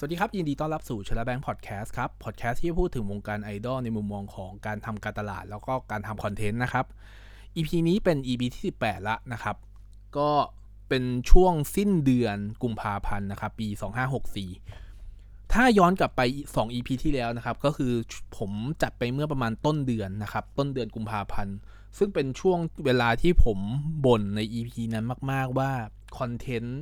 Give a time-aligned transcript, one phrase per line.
[0.00, 6.86] สวัสดีครับ ยินดีต้อนรับสู่ชลแบงค์พอดแคสต์ครับพอดแคสต์ที่พูดถึงวงการไอดอลในมุมมองของการทำการตลาด แล้วก็การทำคอนเทนต์นะครับ
[7.56, 9.56] EP นี้เป็น EP ที่ 18 ละนะครับ
[10.18, 10.30] ก็
[10.88, 13.68] เป็นช่วงสิ้นเดือนกุมภาพันธ์นะครับ ปี
[14.80, 16.20] 2564 ถ้าย้อนกลับไป
[16.52, 17.92] 2 EP ที่แล้วนะครับ ก็คือ
[18.36, 18.50] ผม
[18.82, 21.56] จัดไปเมื่อประมาณต้นเดือนนะครับ ต้นเดือนกุมภาพันธ์
[21.98, 23.58] ซึ่งเป็นช่วงเวลาที่ผม
[24.06, 25.70] บ่นใน EP นั้นมาก ๆว่า
[26.18, 26.78] คอนเทนต์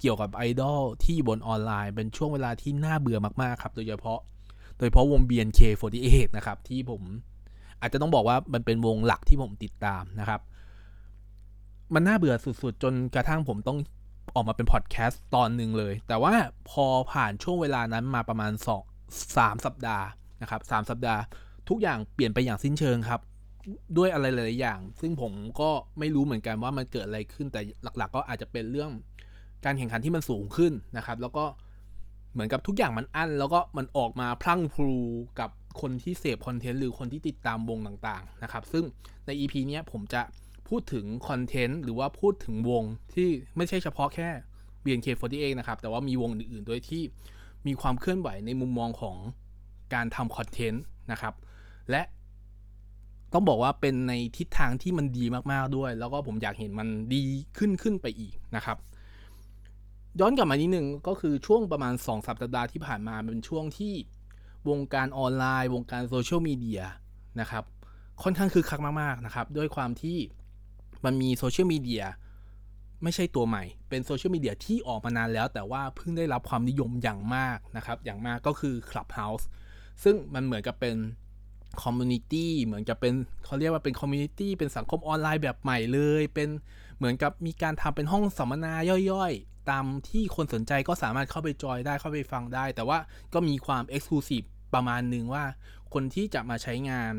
[0.00, 4.20] เกี่ยวกับไอดอลที่บนออนไลน์ เป็นช่วงเวลาที่น่าเบื่อมากๆครับ โดยเฉพาะ
[4.78, 7.02] โดยเฉพาะวง BNK48 นะครับที่ผม
[7.80, 10.40] อาจจะต้องบอกว่ามันเป็นวงหลักที่ผมติดตามนะครับ
[11.94, 13.78] มันน่าเบื่อสุดๆ จนกระทั่งผมต้อง
[14.34, 16.34] ออกมาเป็นพอดแคสต์ตอนหนึ่งเลย แต่ว่า
[16.70, 18.52] พอผ่านช่วงเวลานั้นมาประมาณ
[18.92, 20.06] 2 3สัปดาห์
[20.42, 21.20] นะครับ3สัปดาห์
[21.68, 23.20] ทุกอย่างเปลี่ยนไปอย่างสิ้นเชิงครับ
[23.96, 28.90] ด้วยอะไรหลายๆอย่าง ซึ่งผมก็ไม่รู้เหมือนกันว่ามันเกิดอะไรขึ้นแต่หลัก ๆ ก็อาจจะเป็นเรื่อง
[29.64, 31.44] การแข่งขันที่มันสูงขึ้นนะครับ แล้วก็
[32.32, 35.00] เหมือนกับทุกอย่างมันอั้น แล้วก็มันออกมาพลั่งพลู
[35.40, 38.84] กับคนที่เสพคอนเทนต์หรือคนที่ติดตามวงต่างๆนะครับ ซึ่ง
[39.26, 40.22] ใน EP เนี้ยผมจะ
[40.68, 42.84] พูดถึงคอนเทนต์หรือว่าพูดถึงวง
[43.14, 44.28] ที่ไม่ใช่เฉพาะแค่
[44.84, 47.02] BNK48 นะครับ แต่ว่ามีวงอื่นๆด้วยที่
[47.66, 49.16] มีความเคลื่อนไหวในมุมมองของ
[49.94, 51.34] การทำคอนเทนต์นะครับ
[51.90, 52.02] และ
[53.32, 57.22] ต้องบอกว่าเป็นในทิศทางที่มันดีมากๆด้วย แล้วก็ผมอยากเห็นมันดี
[57.58, 58.76] ขึ้นขึ้นไปอีกนะครับ
[60.20, 63.94] ย้อนกลับมานิดนึงก็คือช่วงประมาณ2สัปดาห์ที่ผ่านมาเป็นช่วงที่
[64.68, 66.82] วงการออนไลน์ วงการโซเชียลมีเดีย
[67.40, 67.64] นะครับ
[68.22, 70.18] ค่อนข้างคือคักมากๆนะครับ ด้วยความที่
[71.04, 72.04] มันมีโซเชียลมีเดีย
[73.02, 79.44] ไม่ใช่ตัวใหม่ เป็นโซเชียลมีเดียที่ออกมานานแล้ว แต่ว่าเพิ่งได้รับความนิยมอย่างมากนะครับ อย่างมากก็คือ Clubhouse
[80.02, 80.96] ซึ่งมันเหมือนกับเป็น
[81.82, 83.14] community เหมือนกับเป็น
[83.44, 86.48] เขาเรียกว่าเป็น community เป็นสังคมออนไลน์แบบใหม่เลย เป็น
[86.96, 89.34] เหมือนกับมีการทำเป็นห้องสัมมนาย่อย
[89.70, 92.98] ตามที่คนสนใจก็สามารถเข้าไปจอยได้เข้าไปฟังได้ แต่ว่า
[93.34, 94.42] ก็มีความ exclusive
[94.74, 95.44] ประมาณหนึ่งว่า
[95.94, 97.14] คนที่จะมาใช้งาน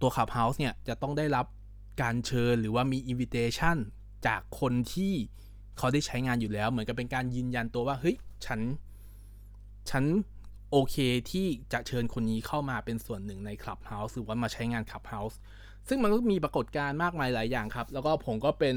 [0.00, 1.46] ตัว Clubhouse เนี่ยจะต้องได้รับ
[2.02, 3.76] การเชิญหรือว่ามีอินวิเ t ชัน
[4.26, 5.12] จากคนที่
[5.78, 8.16] เขาได้ใช้งานอยู่แล้ว เหมือนกับเป็นการยืนยันตัวว่า เฮ้ย
[8.46, 8.60] ฉัน
[9.90, 10.04] ฉัน
[10.70, 10.96] โอเค
[11.30, 15.36] ที่จะเชิญคนนี้เข้ามาเป็นส่วนหนึ่งใน Clubhouse หรือว่ามาใช้งาน Clubhouse
[15.88, 18.76] ซึ่งมันก็มีปรากฏการณ์มากมายหลายอย่างครับ แล้วก็ผมก็เป็น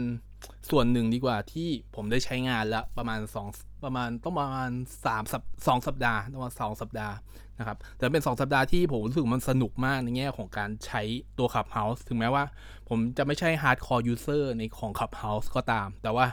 [0.69, 3.19] ส่วนหนึ่งดีกว่าที่ผมได้ใช้งานแล้วประมาณ
[3.51, 4.71] 2 ประมาณต้องประมาณ
[5.03, 7.15] 3สัปสองสัปดาห์ประมาณ2สัปดาห์
[7.59, 11.01] นะครับแต่เป็น 2 สัปดาห์ที่ผมรู้สึกมันสนุกมากในแง่ของการใช้
[11.37, 12.43] ตัว Clubhouse ถึงแม้ว่า
[12.89, 16.25] ผมจะไม่ใช่ hardcore user ในของ Clubhouse ก็ตาม แต่ว่า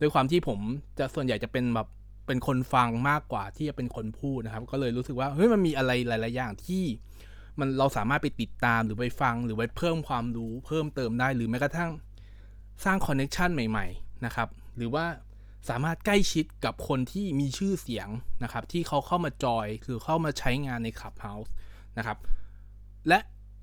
[0.00, 0.58] ด้วยความที่ผม
[0.98, 1.88] จะส่วนใหญ่จะเป็นแบบ
[2.26, 6.84] เป็นคนฟังมากกว่าที่จะเป็นคนพูดนะครับ ก็เลยรู้สึกว่าเฮ้ยมันมีอะไรหลาย ๆ อย่างที่
[7.60, 11.90] มันเราสามารถไปติดตามหรือไปฟังหรือไปเพิ่มความรู้เพิ่มเติมได้หรือแม้กระทั่ง
[12.84, 15.04] สร้าง connection ใหม่ๆนะครับหรือว่า
[15.68, 18.08] สามารถใกล้ชิดกับคนที่มีชื่อเสียง
[18.42, 21.50] นะครับที่เขาเข้ามาจอยคือเข้ามาใช้งานใน Clubhouse
[21.98, 22.18] นะครับ
[23.08, 23.18] และ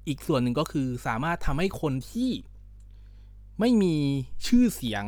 [0.08, 2.32] อีกส่วนหนึ่งก็คือสามารถทำให้คนที่
[3.60, 3.96] ไม่มี
[4.48, 5.04] ชื่อเสียง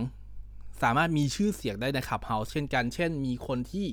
[0.83, 3.85] สามารถมีชื่อเสียงได้ใน Clubhouse เช่นกัน เช่น มีคนที่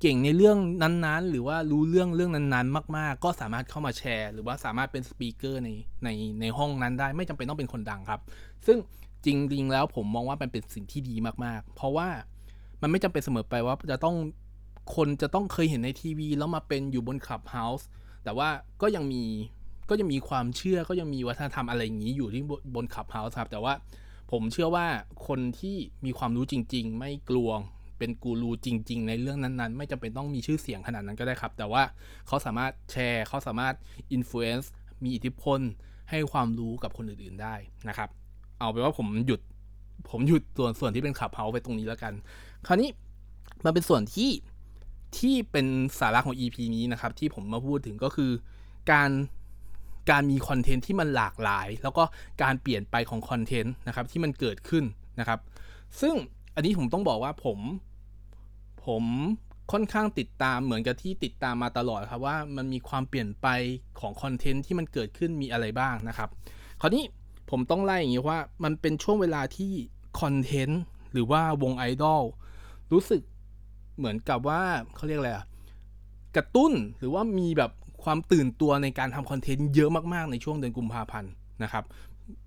[0.00, 5.68] เก่งในเรื่องนั้นๆ หรือว่ารู้เรื่องเรื่องนั้นๆ มาก ๆ ก็สามารถเข้ามาแชร์ หรือว่าสามารถเป็นสปีกเกอร์ใน
[6.04, 6.08] ใน
[6.40, 8.20] ในห้องนั้นได้ ไม่จำเป็นต้องเป็นคนดังครับ
[8.66, 8.78] ซึ่ง
[9.24, 11.14] จริงๆแล้วผมมองว่ามันเป็นสิ่งที่ดี
[11.44, 12.08] มากๆ เพราะว่า
[12.82, 14.16] มันไม่จำเป็นเสมอไปว่าจะต้อง
[14.96, 17.86] คนจะต้องเคยเห็นในทีวี แล้วมาเป็นอยู่บนคลับเฮาส์
[18.24, 18.48] แต่ว่า
[18.82, 19.24] ก็ยังมี
[19.88, 22.42] ก็ยังมีความเชื่อก็ยังมีวัฒนธรรมอะไรอย่างนี้อยู่ที่
[22.74, 23.72] บน Clubhouse ครับแต่ว่า
[24.32, 24.86] ผมเชื่อว่า
[25.26, 27.58] คนที่มีความรู้จริง ๆ ไม่กลวง
[27.98, 31.82] เป็นกูรูจริง ๆ ในเรื่องนั้นๆ ไม่จำเป็นต้องมีชื่อเสียงขนาดนั้นก็ได้ครับ แต่ว่า
[32.26, 33.74] เขาสามารถแชร์เขาสามารถ
[34.12, 34.72] influence
[35.02, 35.60] มีอิทธิพล
[36.10, 37.54] ให้ความรู้กับคนอื่นๆได้
[37.88, 38.08] นะครับ
[38.58, 39.40] เอาเป็นว่าผมหยุด
[40.10, 42.12] ผมหยุดส่วนส่วนที่เป็น Clubhouse ไปตรงนี้แล้วกัน
[42.66, 42.90] คราวนี้
[43.64, 44.30] มันเป็นส่วนที่
[45.18, 45.66] ที่เป็น
[46.00, 48.30] สาระของ EP นี้นะครับ ที่ผมมาพูดถึงก็คือ
[48.92, 49.10] การ
[50.10, 52.02] การมีคอนเทนต์ที่มันหลากหลาย แล้วก็
[52.42, 54.84] การเปลี่ยนไปของคอนเทนต์นะครับที่มันเกิดขึ้น
[55.20, 55.38] นะครับ
[56.00, 56.14] ซึ่ง
[56.54, 57.58] อันนี้ผมต้องบอกว่าผม
[58.86, 59.04] ผม
[59.72, 63.46] ค่อนข้างติดตามเหมือนกับที่ติดตามมาตลอดครับว่ามันมีความเปลี่ยนไป
[64.00, 66.28] ของคอนเทนต์ที่มันเกิดขึ้นมีอะไรบ้างนะครับ
[66.80, 67.04] คราวนี้
[67.50, 69.72] ผมต้องไล่อย่างนี้ว่ามันเป็นช่วงเวลาที่
[70.20, 70.82] คอนเทนต์
[71.12, 72.22] หรือว่าวงไอดอล
[72.92, 73.22] รู้สึก
[73.98, 74.62] เหมือนกับว่า
[74.94, 75.46] เขาเรียกอะไรอะ
[76.36, 77.70] กระตุ้นหรือว่ามีแบบ
[78.04, 81.32] ความตื่นตัวในการทำคอนเทนต์เยอะมากๆในช่วงเดือนกุมภาพันธ์
[81.62, 81.84] นะครับ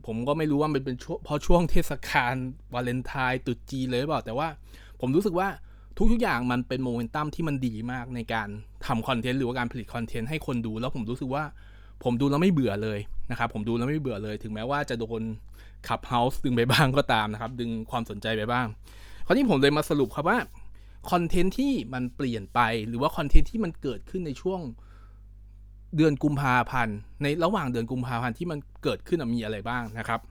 [0.06, 2.36] ผมก็ไม่รู้ว่ามันเป็นเพราะช่วงเทศกาล
[2.74, 4.48] วาเลนไทน์ตรุษจีนเลยหรือเปล่าแต่ว่า
[5.00, 5.48] ผมรู้สึกว่า
[5.98, 8.48] ทุกๆอย่างมันเป็นโมเมนตัมที่มันดีมากในการ
[8.88, 11.44] ทำคอนเทนต์หรือว่าการผลิตคอนเทนต์ให้คนดูแล้วผมรู้สึกว่า
[12.04, 13.00] ผมดูแล้วไม่เบื่อเลย
[13.32, 15.22] นะครับ ผมดูแล้วไม่เบื่อเลย ถึงแม้ว่าจะโดน
[15.88, 18.68] Clubhouse ดึงไปบ้างก็ตามนะครับ ดึงความสนใจไปบ้าง
[19.26, 20.38] คราวนี้ผมเลยมาสรุปครับว่า
[21.12, 24.60] คอนเทนต์ที่มันเปลี่ยนไปหรือว่าคอนเทนต์ที่มันเกิดขึ้นในช่วง
[25.96, 30.22] เดือนกุมภาพันธ์ในระหว่างเดือนกุมภาพันธ์ที่มันเกิดขึ้นมีอะไรบ้างนะครับ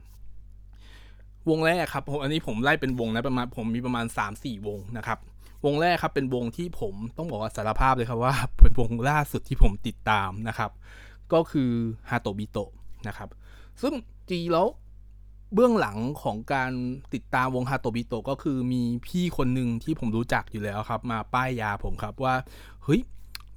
[1.49, 4.05] วงแรกครับอันนี้ผมไล่เป็นวงนะประมาณผมมีประมาณ
[4.35, 5.19] 3-4 วงนะครับ
[5.65, 10.71] วงแรกครับเป็นวงที่ผมต้องบอกว่าสารภาพเลยครับว่าเป็นวงล่าสุดที่ผมติดตามนะครับ
[11.33, 11.71] ก็คือ
[12.09, 12.71] ฮาโตบิโตะ
[13.07, 13.29] นะครับ
[13.81, 13.93] ซึ่ง
[14.29, 14.67] จริงแล้ว
[15.53, 16.71] เบื้องหลังของการ
[17.13, 22.35] ติดตามวงฮาโตบิโตะก็คือมีพี่คนหนึ่งที่ผมรู้จักอยู่แล้วครับ มาป้ายยาผมครับว่า
[22.83, 23.01] เฮ้ย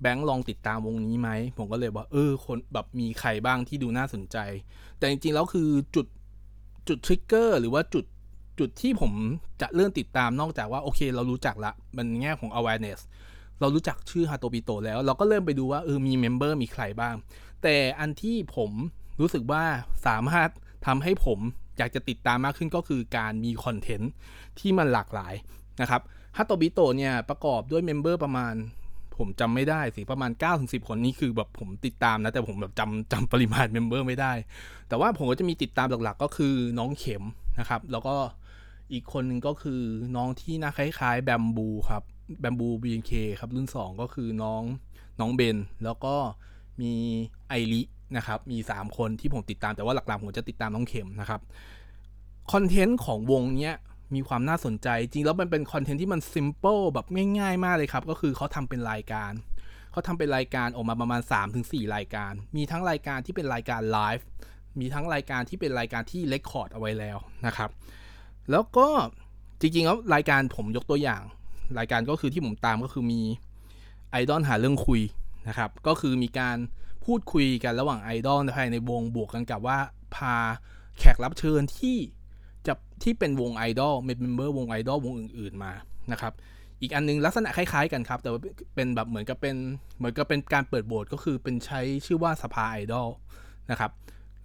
[0.00, 4.36] แบงค์ลองติดตามวงนี้ไหม ผมก็เลยว่าเออคนแบบมีใครบ้างที่ดูน่าสนใจ
[4.98, 6.06] แต่จริงๆแล้วคือจุด
[6.88, 8.04] จุดทริกเกอร์หรือว่าจุด
[8.58, 9.12] จุดที่ผม
[9.60, 13.00] จะเริ่มติดตามนอกจากว่าโอเค เรารู้จักละมันแง่ของ awareness
[13.60, 17.14] เรารู้จักชื่อฮาโตบิโตแล้ว เราก็เริ่มไปดูว่าเออมี member มีใครบ้าง
[17.62, 18.70] แต่อันที่ผม
[19.20, 19.62] รู้สึกว่า
[20.06, 20.50] สามารถ
[20.86, 21.38] ทำให้ผม
[21.78, 24.10] อยากจะติดตามมากขึ้นก็คือการมีคอนเทนต์
[24.58, 25.34] ที่มันหลากหลาย
[25.80, 26.02] นะครับ
[26.36, 28.54] ฮาโตบิโตเนี่ยประกอบด้วย member ประมาณ
[29.18, 30.30] ผมจำไม่ได้สิประมาณ
[30.60, 34.32] 9-10 คนนี้คือแบบผมติดตามนะ แต่ผมแบบจำจำปริมาณ member ไม่ได้
[34.88, 37.22] แต่ว่าผมก็จะมีติดตามหลักๆ ก็คือน้องเข็ม
[37.58, 38.14] นะครับ แล้วก็
[38.92, 39.82] อีกคนหนึ่งก็คือ
[40.16, 42.02] น้องที่หน้าคล้ายๆแบมบูครับ
[42.40, 44.62] แบมบู BNK ครับรุ่น 2 ก็คือน้อง
[45.20, 46.14] น้องเบน แล้วก็
[46.80, 46.92] มี
[47.48, 47.82] ไอริ
[48.16, 51.40] นะครับ มี 3 คนที่ผมติดตามแต่ว่าหลักๆผมจะติดตามน้องเข็มนะครับ
[52.52, 53.76] คอนเทนต์ของวงเนี้ย
[54.14, 57.06] มีความน่าสนใจ จริงแล้วมันเป็นคอนเทนต์ที่มัน simple แบบ
[57.38, 59.32] ง่ายๆมากเลยครับ ก็คือเขาทำเป็นรายการ
[59.92, 61.20] เขาทำเป็นรายการออกมาประมาณ
[61.58, 64.26] 3-4 รายการ มีทั้งรายการที่เป็นรายการไลฟ์
[64.80, 67.70] มีทั้งรายการที่เป็นรายการที่ record เอาไว้แล้วนะครับ
[68.50, 68.88] แล้วก็
[69.60, 71.22] จริงๆแล้วรายการผมยกตัวอย่าง
[71.78, 73.20] รายการก็คือที่ผมตามก็คือมี
[74.10, 75.00] ไอดอลหาเรื่องคุย
[75.48, 76.56] นะครับ ก็คือมีการ
[77.04, 79.78] พูดคุยกันระหว่างไอดอลภายในวงบวกกันกับว่า
[80.14, 80.34] พา
[80.98, 81.96] แขกรับเชิญที่
[82.66, 85.72] จะที่เป็นวงไอดอล member วงไอดอลวงอื่น ๆมา
[86.12, 86.32] นะครับ
[86.80, 88.40] อีกอันนึงลักษณะคล้ายๆกันครับ แต่ว่า
[88.74, 89.56] เป็นแบบเหมือนกับเป็น
[89.98, 93.08] เหมือนกับเป็นการเปิดโบสก็คือเป็นใช้ชื่อว่าสภาไอดอล
[93.70, 93.90] นะครับ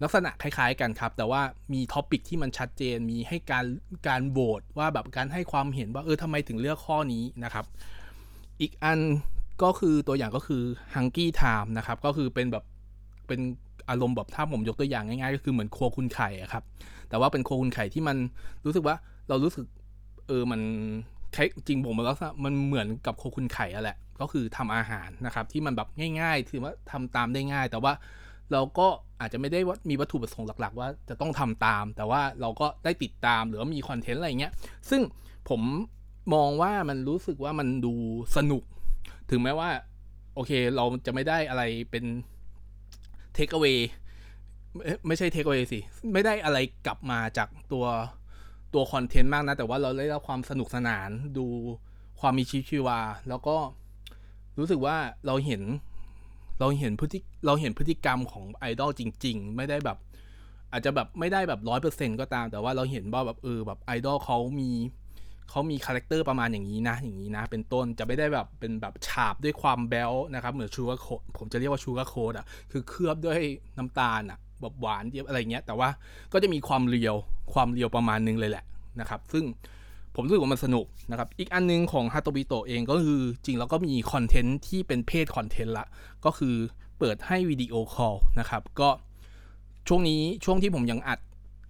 [0.02, 1.42] ลักษณะคล้ายๆกันครับ แต่ว่า
[1.72, 3.66] มีท็อปิกที่มันชัดเจนมีให้การ
[4.08, 7.64] การโหวตว่าแบบการให้ความเห็นว่าเออทำไมถึงเลือกข้อนี้นะครับ
[8.60, 9.00] อีกอัน
[9.62, 10.62] ก็คือตัวอย่างก็คือ
[10.94, 12.64] Hungry Time นะครับ ก็คือเป็นแบบ
[13.26, 13.40] เป็น
[13.90, 16.64] อารมณ์แบบถ้าผมยกตัวอย่างง่ายๆ ก็คือเหมือนครัวคุณไข่ครับ
[17.08, 18.16] แต่ว่าเป็นครัวคุณไข่ที่มัน
[18.64, 18.96] รู้สึกว่า
[19.28, 19.64] เรารู้สึก
[20.28, 20.60] เออมัน
[21.66, 25.88] จริงผมมันลักษณะมันเหมือนกับครัวคุณไข่อะแหละ ก็คือทำอาหารนะครับ ที่มันแบบ
[26.20, 27.92] ง่ายๆ ถือว่าทำตามได้ง่าย แต่ว่า
[28.52, 28.88] เราก็
[29.20, 34.52] อาจจะไม่ได้ว่ามีวัตถุประสงค์หลัก ๆ ว่าจะต้องทำตาม แต่ว่าเราก็ได้ติดตามหรือว่ามีคอนเทนต์อะไรเงี้ย
[34.90, 35.02] ซึ่ง
[35.48, 35.60] ผม
[36.34, 37.94] มองว่ามันรู้สึกว่ามันดู
[38.36, 38.62] สนุก
[39.30, 39.70] ถึงแม้ว่า
[40.34, 42.04] โอเคเราจะไม่ได้อะไรเป็น
[43.34, 43.72] เทคเอาไว้
[45.06, 45.80] ไม่ใช่เทคเอาไว้สิ
[46.12, 47.86] ไม่ได้อะไรกลับมาจากตัว
[48.74, 51.46] ตัวคอนเทนต์มากนะ แต่ว่าเราได้รับความสนุกสนานดู
[52.20, 53.56] ความมีชีวิตชีวา แล้วก็
[54.58, 55.62] รู้สึกว่าเราเห็น
[56.60, 59.98] เราเห็นพฤติเราเห็นพฤติกรรมของไอดอลจริง ๆ ไม่ได้แบบ
[60.72, 64.70] อาจจะแบบไม่ได้แบบร้อยเปอร์เซ็นก็ตาม แต่ว่าเราเห็นว่าแบบเออแบบไอดอลเขามี
[65.50, 71.06] เขามี character ประมาณอย่างนี้นะ อย่างนี้นะ เป็นต้นจะไม่ได้แบบเป็นแบบฉาบด้วยความแบ๊วนะครับ เหมือน sugar coat
[71.38, 73.38] ผมจะเรียกว่า sugar coat อะคือเคลือบด้วย
[73.78, 75.88] น้ำตาลอะแบบหวานเยอะอะไรเงี้ย แต่ว่า
[76.32, 77.16] ก็จะมีความ real
[77.52, 78.64] ความ real ประมาณนึงเลยแหละ
[79.00, 79.44] นะครับ ซึ่ง
[80.14, 85.86] ผมรู้สึกว่ามันสนุกนะครับ อีกอันนึงของฮาโตบิโตเองก็คือจริงแล้วก็มีคอนเทนต์ที่เป็น paid content ละ
[86.24, 86.54] ก็คือ
[86.98, 88.90] เปิดให้วิดีโอคอลนะครับ ก็
[89.88, 91.20] ช่วงนี้ช่วงที่ผมยังอัด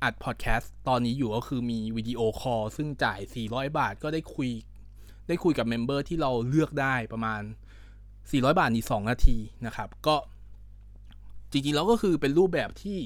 [0.02, 3.18] อัดพอดแคสต์ตอนนี้อยู่ก็คือมีวิดีโอคอลซึ่งจ่าย
[3.48, 4.50] 400 บาทก็ได้คุย
[5.28, 7.42] ได้คุยกับ member ที่เราเลือกได้ประมาณ
[8.00, 10.16] 400 บาทนี่2นาทีนะครับ ก็
[11.50, 12.98] จริงๆแล้วก็คือเป็นรูปแบบที่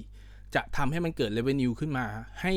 [0.55, 2.07] จะทำให้มันเกิด revenue ขึ้นมา
[2.43, 2.53] ให้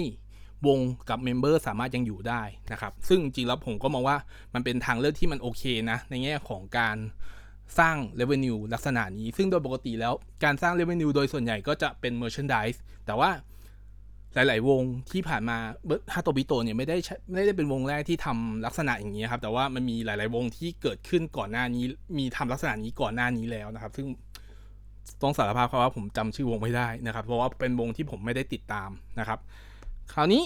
[0.68, 4.18] วงกับ member สามารถยังอยู่ได้นะครับ ซึ่งจริงแล้วผมก็มองว่า
[4.54, 6.98] มันเป็นทางเลือกที่มันโอเคนะ ในแง่ของการ
[7.80, 13.30] สร้าง revenue ลักษณะนี้ ซึ่งโดยปกติแล้วการสร้าง revenue โดยส่วนใหญ่ก็จะเป็น merchandise แต่ว่า
[14.34, 15.58] หลาย ๆ วงที่ผ่านมา
[16.14, 16.98] ฮาโตบิโตเนี่ยไม่ได้
[17.34, 21.84] ไม่ได้เป็นวงแรกที่ทำลักษณะอย่างนี้ครับ แต่ว่ามันมีหลาย ๆ วงที่เกิดขึ้นก่อนหน้านี้
[22.18, 24.08] มีทำลักษณะนี้ก่อนหน้านี้แล้วนะครับ ซึ่ง
[25.22, 29.40] ต้องสารภาพครับว่าผมจำชื่อวงไม่ได้นะครับ เพราะว่าเป็นวงที่ผมไม่ได้ติดตามนะครับ
[30.14, 30.44] คราวนี้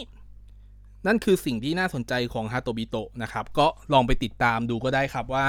[1.08, 5.46] นั่นคือสิ่งที่น่าสนใจของฮาโตบิโตะนะครับ ก็ลองไปติดตามดูก็ได้ครับว่า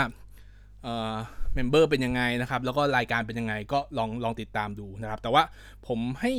[1.54, 5.42] เมมเบอร์เป็นยังไงนะครับ แล้วก็รายการเป็นยังไงก็ลองลองติดตามดูนะครับ แต่ว่า
[5.86, 6.32] ผมให้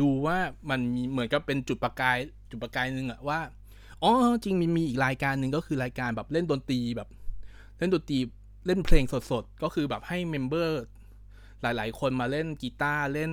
[0.00, 0.38] ดูว่า
[0.70, 2.16] มันมีเหมือนกับเป็นจุดประกาย
[2.50, 3.40] จุดประกายหนึ่งอะว่า
[4.02, 4.12] อ๋อ
[4.44, 7.08] จริงมีมีอีกรายการหนึ่งก็คือรายการแบบเล่นดนตรีแบบ
[7.78, 8.18] เล่นดนตรี
[8.66, 10.82] เล่นเพลงสดๆ ก็คือแบบให้ member
[11.62, 13.32] หลายๆ คนมาเล่นกีตาร์เล่น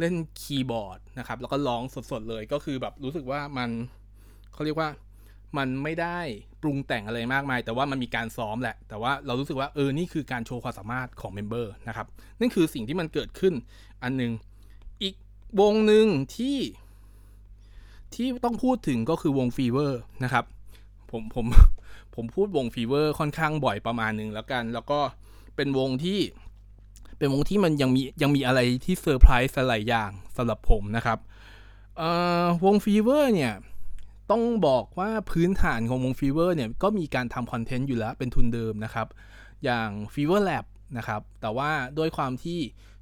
[0.00, 3.70] เล่นคีย์บอร์ดนะครับ แล้วก็ร้องสดๆเลยก็คือแบบรู้สึกว่ามัน
[4.52, 4.88] เขาเรียกว่า
[5.58, 6.18] มันไม่ได้
[6.62, 12.06] ปรุงแต่งอะไรมากมาย แต่ว่ามันมีการซ้อมแหละ แต่ว่าเรารู้สึกว่าเออนี่คือการโชว์ความสามารถของ member นะครับ
[12.40, 13.54] นั่นคือสิ่งที่มันเกิดขึ้น
[14.02, 14.32] อันหนึ่ง
[15.02, 15.14] อีก
[15.60, 16.58] วงหนึ่งที่
[18.14, 20.44] ที่ต้องพูดถึงก็คือวง Fever นะครับ
[21.10, 21.46] ผมผม
[22.14, 25.00] ผมพูดวง Fever ค่อนข้างบ่อยประมาณหนึ่งแล้วกัน แล้วก็
[25.56, 26.18] เป็นวงที่
[27.20, 31.18] เป็นวงที่มันยังมียังมีอะไรที่เซอร์ไพรส์หลายอย่างสำหรับผมนะครับ
[32.64, 33.54] วง Fever เนี่ย
[34.30, 39.06] ต้องบอกว่าพื้นฐานของวง Fever เนี่ยก็มีการทำคอนเทนต์อยู่แล้วเป็นทุนเดิมนะครับ
[39.64, 40.64] อย่าง Fever Lab
[40.98, 42.58] นะครับแต่ว่าด้วยความที่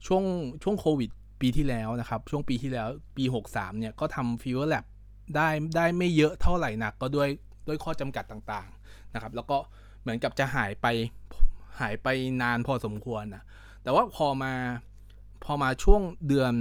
[0.06, 0.25] ช่วง
[0.62, 1.10] ช่วงโควิด
[1.40, 4.84] ปีที่แล้วนะครับ ช่วงปีที่แล้วปี 63เนี่ยก็ทำ Fever Lab
[5.37, 7.28] ได้ได้ไม่เยอะเท่าไหร่นักก็ด้วย
[7.66, 9.56] ด้วยข้อจำกัดต่างๆนะครับ แล้วก็
[10.00, 10.87] เหมือนกับจะหายไป
[11.80, 12.08] หายไป
[12.42, 13.42] นานพอสมควรนะ
[13.82, 14.52] แต่ว่าพอมา
[15.44, 16.52] พอมาช่วงเดือน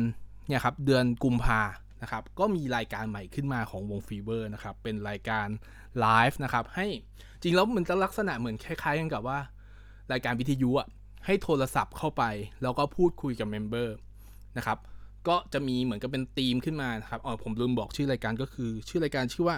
[0.48, 1.62] เนี่ยครับเดือนกุมภา
[2.02, 5.48] นะครับก็มีรายการใหม่ขึ้นมาของวงฟีเบอร์นะครับเป็นรายการ
[6.00, 6.88] ไลฟ์นะครับให้
[7.42, 9.40] จริงแล้วมันจะลักษณะเหมือนคล้ายๆกันกับว่า
[10.12, 10.88] รายการวิทยุอะ
[11.26, 12.24] ให้โทรศัพท์เข้าไป
[12.64, 13.96] แล้วก็พูดคุยกับ member
[14.58, 14.78] นะครับ
[15.28, 19.58] ก็จะมีเหมือนกับเป็นธีมขึ้นมานะครับอ๋อผมลืมบอกชื่อรายการก็คือ ชื่อรายการชื่อว่า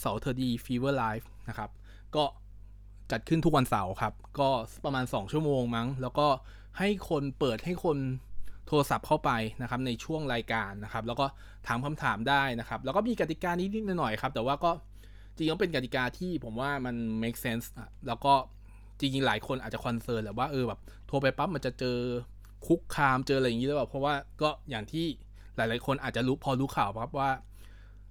[0.00, 1.70] Saturday Fever Live นะครับ
[2.16, 2.24] ก็
[3.10, 4.48] จัดขึ้นทุกวันเสาร์ครับ ก็
[4.84, 6.26] ประมาณ 2 ชั่วโมงมั้ง แล้วก็
[6.78, 7.98] ให้คนเปิดให้คน
[8.66, 9.30] โทรศัพท์เข้าไป
[9.62, 11.26] นะครับในช่วงรายการนะครับ แล้วก็
[11.66, 14.70] ถามคำถามได้นะครับ แล้วก็มีกติกานิดๆหน่อยๆครับ แต่ว่าก็
[15.36, 18.34] จริงๆเป็นกติกาที่ผมว่ามัน make sense อะแล้วก็
[18.98, 21.98] จริงๆหลายคนอาจจะ concern แหละว่าเออแบบโทรไปปั๊บมันจะเจอ
[22.66, 25.06] คุกคามเจออะไรอย่างนี้หรือเปล่าเพราะว่าก็อย่างที่
[25.56, 27.30] หลายๆคนอาจจะรู้พอรู้ข่าวครับว่า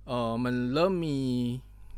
[0.07, 1.19] เออมันเริ่มมี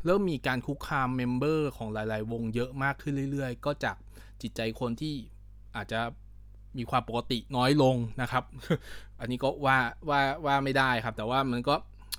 [0.06, 3.96] เริ่มมีการคุกคาม member ของหลาย ๆ วงเยอะมากขึ้นเรื่อย ๆ ก็จาก
[4.42, 5.14] จิตใจคนที่
[5.76, 6.00] อาจจะ
[6.78, 8.44] มีความปกติน้อยลงนะครับ
[9.20, 9.78] อันนี้ก็ว่า
[10.08, 11.74] ว่าว่าไม่ได้ครับ แต่ว่ามันก็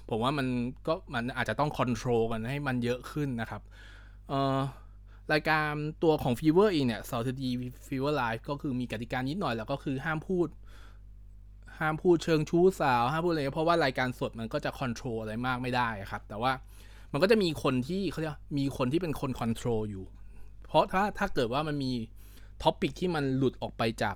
[0.10, 0.48] ผมว่ามัน
[0.88, 3.62] ก็มันอาจจะต้อง control กันให้มันเยอะขึ้นนะครับ
[4.30, 4.60] เออ
[5.34, 5.72] รายการ
[6.04, 7.44] ตัวของ Fever เองเนี่ย s a u t d
[7.88, 10.48] Fever Live ก็คือมีกติกานิดหน่อยแล้วก็คือห้ามพูด
[11.80, 16.52] ห้ามพูดเชิงชู้สาวห้ามพูดอะไรเพราะว่ารายการสดมันก็จะ control อะไรมากไม่ได้ครับ แต่ว่า
[17.12, 20.06] มันก็จะมีคนที่เขาเรียกมีคนที่เป็นคน control อยู่
[20.68, 21.92] เพราะถ้าถ้าเกิดว่ามันมี
[22.64, 24.16] topic ที่มันหลุดออกไปจาก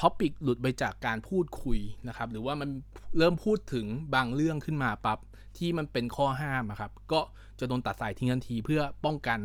[0.00, 2.70] topic หลุดไปจากการพูดคุยนะครับ หรือว่ามัน
[3.18, 5.18] เริ่มพูดถึงบางเรื่องขึ้นมาปั๊บ
[5.58, 7.20] ที่มันเป็นข้อห้ามครับ ก็
[7.60, 9.40] จะโดนตัดสายทิ้งทันทีเพื่อป้องกัน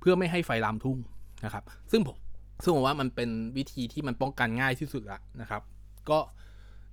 [0.00, 0.98] เพื่อไม่ให้ไฟลามทุ่ง
[1.44, 2.16] นะครับ ซึ่งผม
[2.62, 5.62] ซึ่งผมว่ามันเป็นวิธีที่มันป้องกันง่ายที่สุดละนะครับ
[6.10, 6.18] ก็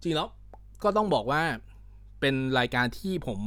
[0.01, 0.29] จริงแล้ว
[0.83, 1.41] ก็ต้องบอกว่า
[2.19, 3.39] เป็นรายการที่ผม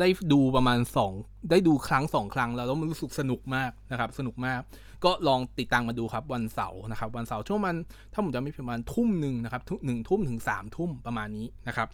[0.00, 0.78] ได้ดูประมาณ
[1.14, 4.60] 2 ได้ดูครั้ง 2 ครั้งแล้วแล้วมันรู้สึกสนุกมากนะครับ สนุกมาก
[5.04, 7.76] ก็ลองติดตามมาดูครับวันเสาร์นะครับ วันเสาร์ช่วงมัน
[8.12, 11.88] ถ้าผมจะไม่ผิดประมาณทุ่มหนึ่งนะครับหนึ่งทุ่มถึง3ามทุ่มประมาณนี้นะครับ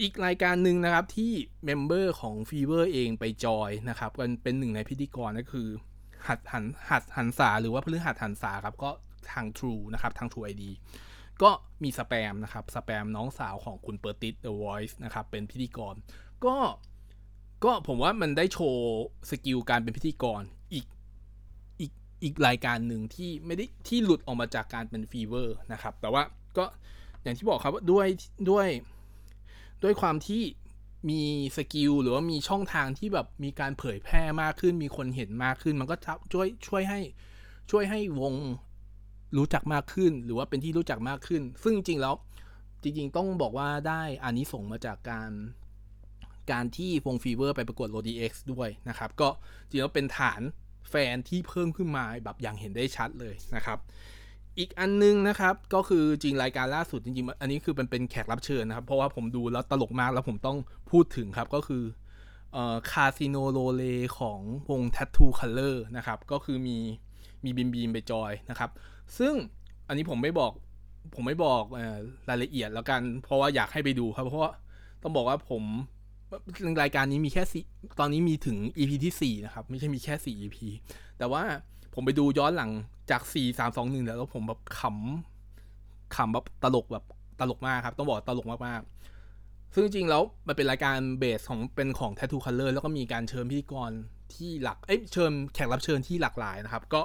[0.00, 1.32] อีกรายการหนึ่งนะครับที่
[1.64, 5.68] เมมเบอร์ของ Fever เองไปจอยนะครับกันเป็นหนึ่งในพิธีกรก็คือ
[6.28, 8.90] หัดหันหัดหันษาหรือว่าพฤหัสหันษาครับก็
[9.32, 10.64] ทาง True นะครับทาง True ID
[11.42, 11.50] ก็
[11.82, 15.94] มีสแปมนะครับสแปมน้องสาวของคุณเปอร์ติส The Voice นะครับเป็นพิธีกร
[16.44, 16.56] ก็
[17.64, 20.42] ก็ผมว่ามันได้โชว์ skill การเป็นพิธีกร
[20.74, 20.86] อีก
[21.80, 21.92] อีก
[22.22, 26.22] อีกรายการหนึ่งที่ไม่ได้ที่หลุดออกมาจากการเป็น Fever นะครับ แต่ว่า
[26.56, 26.64] ก็
[27.22, 28.06] อย่างที่บอกครับว่าด้วย
[28.50, 28.66] ด้วย
[29.82, 30.42] ด้วยความที่
[31.10, 31.22] มี
[31.56, 35.96] skill หรือว่ามีช่องทางที่แบบมีการเผยแพร่มากขึ้น มีคนเห็นมากขึ้น มันก็
[36.32, 37.00] ช่วยช่วยให้
[37.70, 38.34] ช่วยให้วง
[39.36, 42.14] รู้จักมากขึ้น หรือว่าเป็นที่รู้จักมากขึ้น ซึ่งจริงๆแล้ว
[42.82, 45.30] จริงๆ ต้องบอกว่าได้อานิสงส์มาจากการ
[46.50, 49.28] การที่วง Fever ไปประกวด LODI X ด้วยนะครับ ก็
[49.68, 50.40] จริงๆแล้วเป็นฐาน
[50.90, 53.78] แฟนที่เพิ่มขึ้นมาแบบอย่างเห็นได้ชัดเลยนะครับ
[54.58, 60.58] อีกอันนึงนะครับก็คือจริงรายการล่าสุดจริงๆ อันนี้คือเป็นเป็นแขกรับเชิญนะครับ เพราะว่าผมดูแล้วตลกมากแล้วผมต้อง
[60.90, 61.84] พูดถึงครับก็คือ
[62.90, 63.82] คาสิโนโรเล
[64.18, 66.78] ของวง Tattoo Color นะครับ ก็คือมี
[67.44, 68.70] มีบีมบีมไปจอยนะครับ
[69.18, 69.34] ซึ่ง
[69.88, 70.52] อันนี้ผมไม่บอก
[71.14, 71.62] ผมไม่บอก
[72.28, 74.52] รายละเอียดแล้วกัน เพราะว่าอยากให้ไปดูครับ เพราะว่า
[75.02, 75.62] ต้องบอกว่าผม
[76.82, 77.64] รายการนี้มีแค่สี่
[78.00, 80.56] ตอนนี้มีถึง EP ที่ 4 นะครับ ไม่ใช่มีแค่ 4 EP
[81.18, 81.42] แต่ว่า
[81.94, 82.70] ผมไปดูย้อนหลัง
[83.10, 87.04] จาก 4 3 2 1 แล้วผมแบบขำขำแบบตลกแบบ
[87.40, 93.90] ตลกมากครับ ต้องบอกตลกมากๆ ซึ่งจริงๆแล้วมันเป็นรายการเบสของเป็นของ Tattoo Color แล้วก็มีการเชิญพิธีกร
[94.34, 97.02] ที่หลัก เอ้ยเชิญแขกรับเชิญที่หลากหลายนะครับ ก็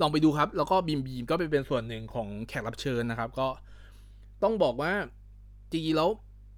[0.00, 3.48] ลองไปดูครับ แล้วก็บีมบีมก็ไปเป็นส่วนหนึ่งของแขกรับเชิญนะครับ ก็
[4.42, 4.92] ต้องบอกว่า
[5.70, 6.10] จริงๆแล้ว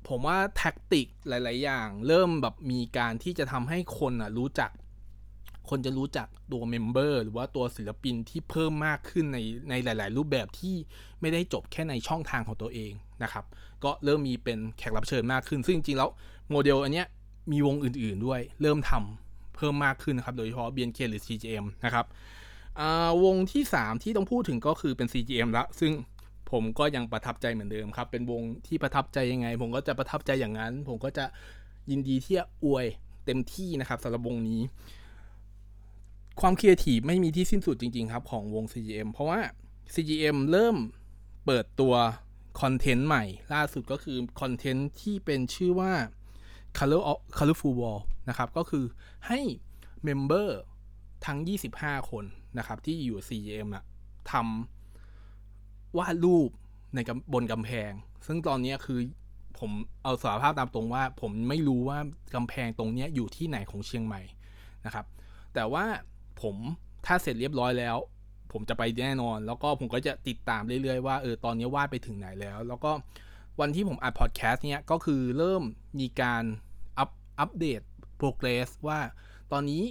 [0.09, 4.71] ผมว่า tactic หลาย ๆ อย่าง เริ่มแบบมีการที่จะทำให้คนอะรู้จัก
[5.71, 9.38] คนจะรู้จักตัว member หรือว่าตัวศิลปินที่เพิ่มมากขึ้นใน
[9.71, 10.75] ในหลาย ๆ รูปแบบที่
[11.21, 12.92] ไม่ได้จบแค่ในช่องทางของตัวเอง
[13.23, 13.45] นะครับ
[13.85, 16.11] ก็เริ่มมีเป็นแขกรับเชิญมากขึ้น ซึ่งจริง ๆ แล้ว
[16.50, 17.07] โมเดลอันเนี้ย
[17.52, 22.07] มีวงอื่น ๆ ด้วย เริ่มทำเพิ่มมากขึ้นนะครับ โดยเฉพาะ BNK หรือ CGM นะครับ
[23.25, 25.92] วงที่ 3 ที่ต้องพูดถึงก็คือเป็น CGM ละ ซึ่ง
[26.52, 31.25] ผมก็ยังประทับใจเหมือนเดิมครับ เป็นวงที่ประทับใจยังไง ผมก็จะประทับใจอย่างนั้น ผมก็จะ
[31.90, 32.87] ยินดีที่จะอวย
[33.26, 34.61] เต็มที่นะครับสำหรับวงนี้
[36.40, 39.40] ความครีเอทีฟไม่มีที่สิ้นสุดจริง ๆ ครับ ของวง CGM เพราะว่า
[39.95, 40.76] CGM เริ่ม
[41.47, 41.95] เปิดตัว
[42.61, 45.92] คอนเทนต์ใหม่ ล่าสุดก็คือคอนเทนต์ที่เป็นชื่อว่า
[46.78, 48.85] Color of Colorful Wall นะครับ ก็คือ
[49.26, 49.40] ให้
[50.04, 50.61] member
[51.26, 51.38] ทั้ง
[51.75, 52.25] 25 คน
[52.59, 53.85] นะครับ ที่อยู่ CGM อะ
[54.33, 54.79] ทำ
[55.99, 56.50] วาดรูป
[56.94, 56.99] ใน
[57.32, 57.92] บนกำแพง
[58.26, 59.00] ซึ่งตอนนี้คือ
[59.59, 59.70] ผม
[60.02, 61.99] เอาสารภาพตามตรงว่า ผมไม่รู้ว่า
[62.35, 64.23] กำแพงตรงนี้อยู่ที่ไหนของเชียงใหม่
[64.87, 65.06] นะครับ
[65.54, 65.85] แต่ว่า
[66.42, 66.56] ผม
[67.06, 67.97] ถ้าเสร็จเรียบร้อยแล้ว
[68.52, 72.92] ผมจะไปแน่นอน แล้วก็ผมก็จะติดตามเรื่อยๆว่าเออตอนนี้วาดไปถึงไหนแล้ว แล้วก็
[73.61, 75.62] วันที่ผมอัดพอดแคสต์เนี้ยก็คือเริ่ม
[76.00, 76.44] มีการ
[76.99, 77.80] อัปอัปเดต
[78.16, 78.99] progress ว่า
[79.52, 79.82] ตอนนี้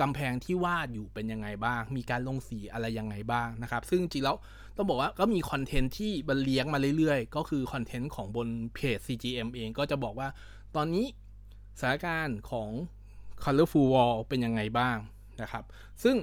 [0.00, 4.36] กำแพงที่วาดอยู่เป็นยังไงบ้าง มีการลงสีอะไรยังไงบ้างนะครับ ซึ่งจริงแล้ว
[4.80, 10.28] ต้องบอกว่าก็มีคอนเทนต์ที่บรรเลี้ยงมาเรื่อยๆ ก็คือคอนเทนต์ของบนเพจ CGM เองก็จะบอกว่า
[10.76, 11.06] ตอนนี้
[11.80, 12.68] สถานการณ์ของ
[13.44, 14.96] Colorful Wall เป็นยังไงบ้าง
[15.42, 15.64] นะครับ
[16.02, 16.16] ซึ่ง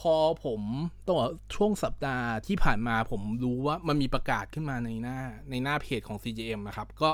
[0.00, 0.14] พอ
[0.44, 0.60] ผม
[1.04, 5.18] ต้องบอกช่วงสัปดาห์ที่ผ่านมาผมรู้ว่ามันมีประกาศขึ้นมาในหน้า
[5.50, 7.10] ในหน้าเพจของ CGM นะครับ ก็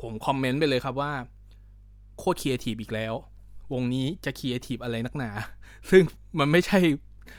[0.00, 1.12] ผมคอมเมนต์ไปเลยครับว่า
[2.18, 3.14] โคตรครีเอทีฟอีกแล้ว
[3.72, 5.30] วงนี้จะครีเอทีฟอะไรนักหนา
[5.90, 6.02] ซึ่ง
[6.38, 6.78] มันไม่ใช่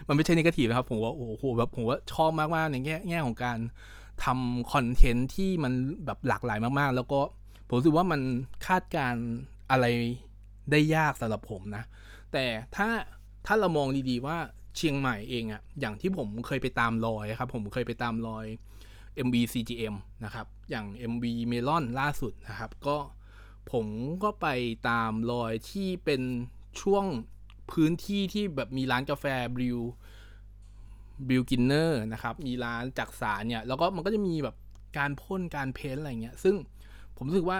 [0.07, 3.59] มันไม่ใช่ negative นะครับผมว่าโอ้โหแบบผมว่าชอบมากๆในแง่แง่ของการ
[4.25, 5.73] ทำคอนเทนต์ที่มัน
[6.05, 7.19] แบบหลากหลายมากๆ แล้วก็
[7.67, 8.21] ผมรู้สึกว่ามัน
[8.67, 9.15] คาดการ
[9.71, 9.85] อะไร
[10.71, 11.83] ได้ยากสำหรับผมนะ
[12.33, 12.87] แต่ถ้า
[13.45, 14.37] ถ้าเรามองดีๆว่า
[14.77, 18.45] เชียงใหม่เองอะอย่างที่ผมเคยไปตามรอยครับ ผมเคยไปตามรอย
[19.25, 22.97] MV CGM นะครับ อย่าง MV Melon ล่าสุดนะครับ ก็
[23.71, 23.85] ผม
[24.23, 24.47] ก็ไป
[24.89, 26.21] ตามรอยที่เป็น
[26.81, 27.05] ช่วง
[27.71, 34.55] พื้นที่ที่แบบมีร้านกาแฟ Brewginning นะครับ มีร้านจักสานเนี่ย แล้วก็มันก็จะมีแบบ
[34.97, 36.55] การพ่นการ paint อะไรเงี้ย ซึ่ง
[37.17, 37.59] ผมรู้สึกว่า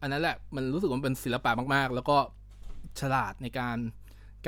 [0.00, 2.18] อันนั้นแหละมันรู้สึกว่าเป็นศิลปะมาก ๆ แล้วก็
[3.00, 3.78] ฉลาดในการ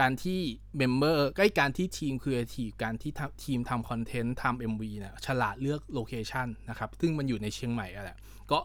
[0.00, 0.40] การที่
[0.76, 3.12] member ใกล้การที่ทีมครีเอทีฟการที่
[3.44, 8.18] ทีมทำคอนเทนต์ทำ MV เนี่ยฉลาดเลือก location นะครับ ซึ่งมันอยู่ในเชียงใหม่อะแหละ
[8.50, 8.58] ก็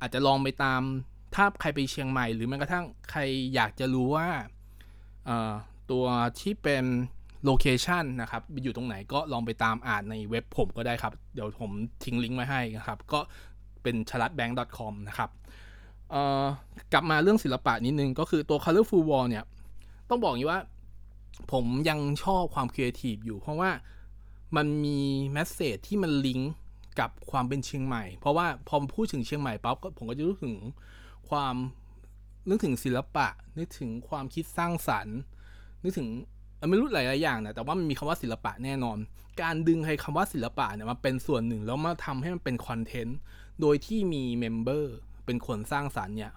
[0.00, 0.82] อาจจะลองไปตาม
[1.34, 3.20] ถ้าใครไปเชียงใหม่ หรือแม้กระทั่งใคร
[3.54, 4.28] อยากจะรู้ว่า
[5.90, 6.04] ตัว
[6.40, 6.84] ที่เป็น
[7.44, 11.70] location นะครับอยู่ตรงไหนก็ลองไปตามอ่านในเว็บผมก็ได้ครับ เดี๋ยวผม
[12.04, 13.20] ทิ้งลิงก์ไว้ให้นะครับ ก็
[13.82, 15.30] เป็นชลัดแบงก์ .com นะครับ
[16.92, 19.44] กลับมาเรื่องศิลปะนิดนึง ก็คือตัว Colorful Wall เนี่ย
[20.08, 20.60] ต้องบอกอย่างนี้ว่า
[21.52, 23.70] ผมยังชอบความครีเอทีฟอยู่เพราะว่า
[24.56, 24.98] มันมี
[25.32, 26.52] message ที่มันลิงก์
[27.00, 30.54] กับความเป็นเชียงใหม่ เพราะว่าพอพูดถึงเชียงใหม่ปั๊บผมก็จะรู้ถึง
[31.30, 31.54] ความ
[32.48, 33.28] นึกถึงศิลปะ
[33.58, 35.16] นึกถึงความคิดสร้างสรรค์
[35.82, 36.08] นึกถึง
[36.68, 38.98] ไม่รู้หลายๆอย่างนะแต่ว่ามันมีคำว่าศิลปะแน่นอน
[39.42, 43.18] การดึงให้คำว่าศิลปะเนี่ยมาเป็นส่วนหนึ่งแล้วมาทำให้มันเป็นคอนเทนต์
[43.60, 46.32] โดยที่มีเมมเบอร์เป็นคนสร้างสารรค์เนี่ย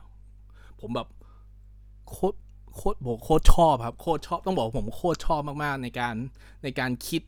[0.80, 1.08] ผมแบบ
[2.10, 2.38] โคตร
[2.76, 6.16] โคตรผมโคตรชอบครับโคตรชอบต้องบอกผมโคตรชอบมากๆในการ
[6.64, 7.22] ในการคิด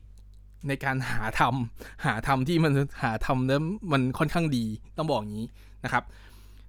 [0.68, 3.60] ในการหาทำหาทำที่มันหาทำแล้ว
[3.92, 4.64] มันค่อนข้างดี
[4.96, 5.48] ต้องบอกอย่างนี้
[5.84, 6.04] นะครับ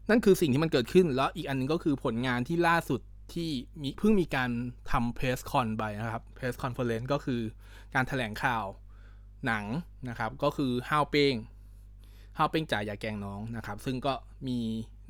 [0.10, 3.02] นั่นคือสิ่งที่มันเกิดขึ้น แล้วอีกอันนึงก็คือผลงานที่ล่าสุด
[3.34, 3.50] ที่
[3.82, 4.50] มีเพิ่งมีการ
[4.92, 7.42] ทำ press con ไปนะครับ press conference ก็คือ
[7.96, 8.66] การถแถลงข่าว
[9.46, 9.66] หนัง
[10.10, 11.36] นะครับ ก็คือฮาวเป้ง
[12.38, 14.14] ฮาวเป้งจ๋ายอย่าแกงน้องนะครับ ซึ่งก็
[14.48, 14.60] มี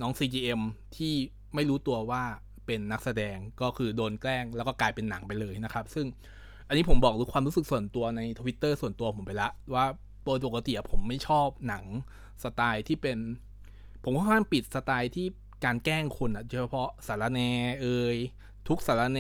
[0.02, 0.62] น้อง CGM
[0.98, 1.14] ที่
[1.56, 2.24] ไม่รู้ตัวว่า
[2.66, 6.06] เป็นนักแสดงก็คือโดนแกล้งแล้วก็กลายเป็นหนังไปเลยนะครับ ซึ่ง
[6.68, 9.86] อันนี้ผมบอกรู้ความรู้สึกส่วนตัวในทวิตเตอร์ส่วนตัวผมไปละว่า
[10.26, 11.84] โดยปกติผมไม่ชอบหนัง
[12.44, 13.18] สไตล์ที่เป็น
[14.04, 15.28] ผมค่อนข้างปิดสไตล์ที่
[15.66, 17.40] การแกล้งคนอะเฉพาะสาระแน
[17.82, 18.18] เอย
[18.68, 19.20] ทุกสาระแน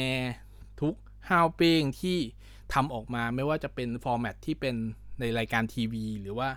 [0.81, 0.93] ทุก
[1.29, 2.17] ฮาวเป้งที่
[2.73, 4.75] ทำออกมาไม่ว่าจะเป็น format ที่เป็น
[5.19, 6.49] ในรายการทีวี หรือว่า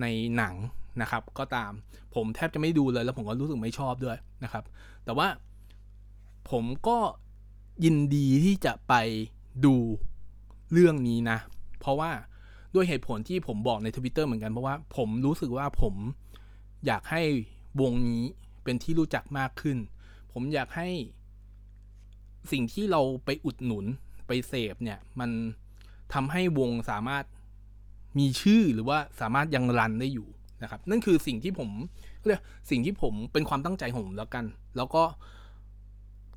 [0.00, 0.54] ในหนัง
[1.00, 1.72] นะครับ ก็ตาม
[2.14, 4.64] ผมแทบจะไม่ดูเลย แล้วผมก็รู้สึกไม่ชอบด้วยนะครับ
[5.04, 5.28] แต่ว่า
[6.50, 6.98] ผมก็
[7.84, 8.94] ยินดีที่จะไป
[9.64, 9.74] ดู
[10.72, 11.38] เรื่องนี้นะ
[11.80, 12.10] เพราะว่า
[12.74, 15.94] ด้วยเหตุผลที่ผมบอกในทวิตเตอร์เหมือนกันเพราะว่าผมรู้สึกว่าผม
[16.86, 17.22] อยากให้
[17.80, 18.22] วงนี้
[18.64, 19.78] เป็นที่รู้จักมากขึ้น
[20.32, 20.88] ผมอยากให้
[22.52, 23.84] สิ่งที่เราไปอุดหนุน
[24.26, 25.30] ไปเสพเนี่ย มัน
[26.14, 27.24] ทำให้วงสามารถ
[28.18, 30.28] มีชื่อหรือว่าสามารถยังรันได้อยู่
[30.62, 31.70] นะครับ นั่นคือสิ่งที่ผม
[32.24, 34.44] เรียกสิ่งที่ผมเป็นความตั้งใจของผมแล้วกัน
[34.76, 35.02] แล้วก็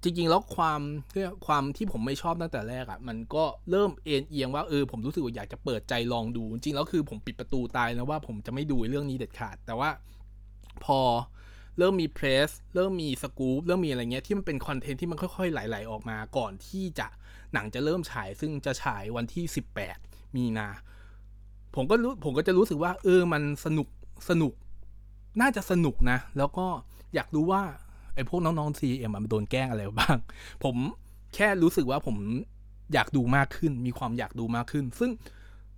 [0.04, 0.82] จริงๆ แล้วความ
[1.14, 9.90] เรียกความที่ผมไม่ชอบตั้งแต่แรกอะ่ะ มันก็เริ่มเอ็นเอียงว่าเออผมรู้สึกว่าอยากจะเปิดใจลองดู จริงแล้วคือผมปิดประตูตายนะว่าผมจะไม่ดูเรื่องนี้เด็ดขาด แต่ว่า
[10.86, 11.00] พอ
[11.78, 17.08] เริ่มมีเพรสเริ่มมีสกู๊ปเริ่มมีอะไรเงี้ยที่มันเป็นคอนเทนต์ที่มันค่อยๆ ไหลๆออกมาก่อนที่จะ
[17.54, 19.44] หนังจะเริ่มฉาย ซึ่งจะฉายวันที่
[19.92, 20.68] 18 มีนา
[21.76, 23.88] ผมก็รู้ผมก็จะรู้สึกว่า เออมันสนุก
[24.30, 24.54] สนุก
[25.42, 26.66] น่าจะสนุกนะ แล้วก็
[27.16, 27.64] อยากรู้ว่า
[28.16, 30.18] ไอ้พวกน้องๆ CM มันโดนแกล้งอะไรบ้าง
[30.64, 30.76] ผม
[31.36, 32.18] แค่รู้สึกว่าผม
[32.94, 35.12] อยากดูมากขึ้น มีความอยากดูมากขึ้น ซึ่ง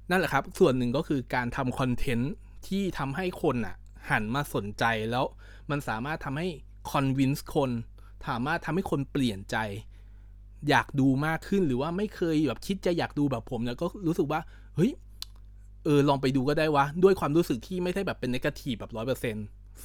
[0.09, 2.33] นั่นแหละครับ ส่วนหนึ่งก็คือการทำคอนเทนต์
[2.67, 3.75] ที่ทำให้คนอะ
[4.09, 5.25] หันมาสนใจแล้ว
[5.69, 6.47] มันสามารถทำให้
[6.89, 7.71] คอนวินส์คน
[8.27, 9.57] สามารถทำให้คนเปลี่ยนใจ
[10.69, 14.39] อยากดูมากขึ้นหรือว่าไม่เคยแบบคิดจะอยากดูแบบผมเนี่ยก็รู้สึกว่า
[14.75, 14.91] เฮ้ย
[15.83, 19.35] เออ ลองไปดูก็ได้วะ ด้วยความรู้สึกที่ไม่ได้แบบเป็นนกาทีฟแบบร้อยเปอร์เซ็น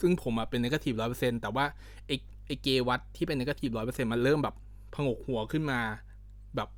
[0.01, 1.65] ซึ่งผมอะเป็นนกาทีฟร้อยเปอร์เซ็นต์แต่ว่า
[2.07, 2.13] ไอ
[2.47, 4.55] ไอเกวัตที่เป็นนกาทีฟร้อยเปอร์เซ็นต์มันเริ่มแบบ
[4.95, 5.81] ผงกหัวขึ้นมา
[6.57, 6.69] แบบ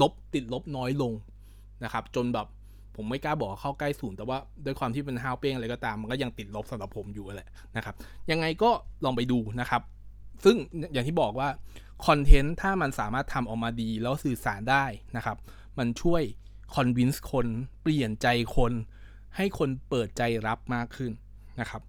[0.00, 1.12] ลบติดลบน้อยลง
[1.84, 2.46] นะครับ จนแบบ
[2.96, 7.94] ผมไม่กล้าบอกเข้าใกล้ศูนย์แต่ว่าด้วยความที่เป็นฮาวเป้งอะไรก็ตาม มันก็ยังติดลบสำหรับผมอยู่แหละนะครับ
[8.30, 8.70] ยังไงก็
[9.04, 9.82] ลองไปดูนะครับ
[10.44, 10.56] ซึ่ง
[10.92, 11.48] อย่างที่บอกว่า
[12.06, 14.84] คอนเทนต์ถ้ามันสามารถทำออกมาดีแล้วสื่อสารได้
[15.16, 15.36] นะครับ
[15.78, 16.22] มันช่วย
[16.74, 17.46] คอนวินส์คน
[17.82, 18.26] เปลี่ยนใจ
[18.56, 18.72] คน
[19.36, 21.12] ให้คนเปิดใจรับมากขึ้น
[21.60, 21.82] นะครับ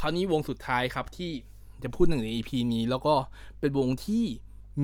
[0.00, 1.30] คราวนี้วงสุดท้ายครับที่
[1.82, 3.14] จะพูดหนึ่งใน EP นี้ แล้วก็
[3.60, 4.24] เป็นวงที่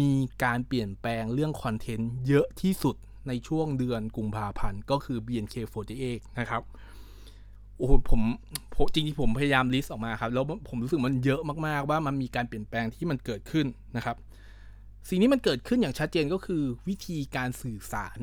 [0.00, 0.12] มี
[0.44, 2.96] การเปลี่ยนแปลงเรื่องคอนเทนต์เยอะที่สุด
[3.30, 6.04] ในช่วงเดือนกุมภาพันธ์ก็คือ BNK48
[6.40, 6.62] นะครับ
[7.78, 8.22] โอ้โหผม
[8.94, 13.66] จริงๆผมพยายามลิสต์ออกมาครับ แล้วผมรู้สึกมันเยอะมากๆว่ามันมีการเปลี่ยนแปลงที่มันเกิดขึ้น
[13.96, 14.16] นะครับ
[15.08, 18.18] สิ่งนี้มันเกิดขึ้นอย่างชัดเจนก็คือวิธีการสื่อสาร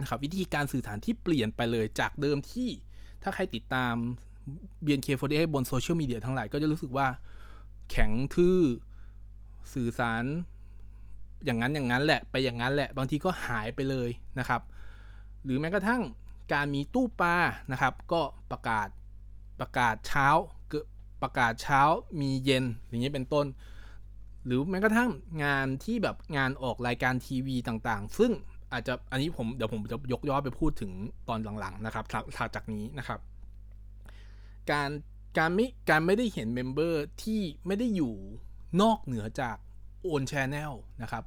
[0.00, 2.68] นะครับ วิธีการสื่อสารที่เปลี่ยนไปเลยจากเดิมที่
[3.22, 3.94] ถ้าใครติดตาม
[4.84, 7.06] BNK48 บนโซเชียลมีเดียทั้งหลายก็จะรู้สึกว่า
[7.90, 8.58] แข็งทื่อ
[9.74, 10.24] สื่อสาร
[11.44, 14.60] อย่างนั้นอย่างนั้นแหละไปอย่างนั้นแหละบางทีก็หายไปเลยนะครับ
[15.44, 16.02] หรือแม้กระทั่ง
[16.52, 17.36] การมีตู้ปลา
[17.72, 18.88] นะครับ ก็ประกาศ
[19.60, 20.28] ประกาศเช้า
[20.70, 20.84] เกิด
[21.22, 21.80] ประกาศเช้า
[22.20, 23.46] มีเย็นอย่างนี้เป็นต้น
[24.46, 25.10] หรือแม้กระทั่ง
[25.44, 28.32] งานที่แบบงานออกรายการทีวีต่างๆ ซึ่ง
[28.72, 30.90] อาจจะอันนี้ผมเดี๋ยวผมจะยกย้อนไปพูดถึง
[31.28, 32.04] ตอนหลังๆนะครับ
[32.36, 33.20] ถัดจากนี้นะครับ
[34.70, 34.90] การ
[35.38, 38.14] การไม่การไม่ได้เห็นเมมเบอร์ที่ไม่ได้อยู่
[38.80, 39.56] นอกเหนือจาก
[40.12, 41.24] own channel นะครับ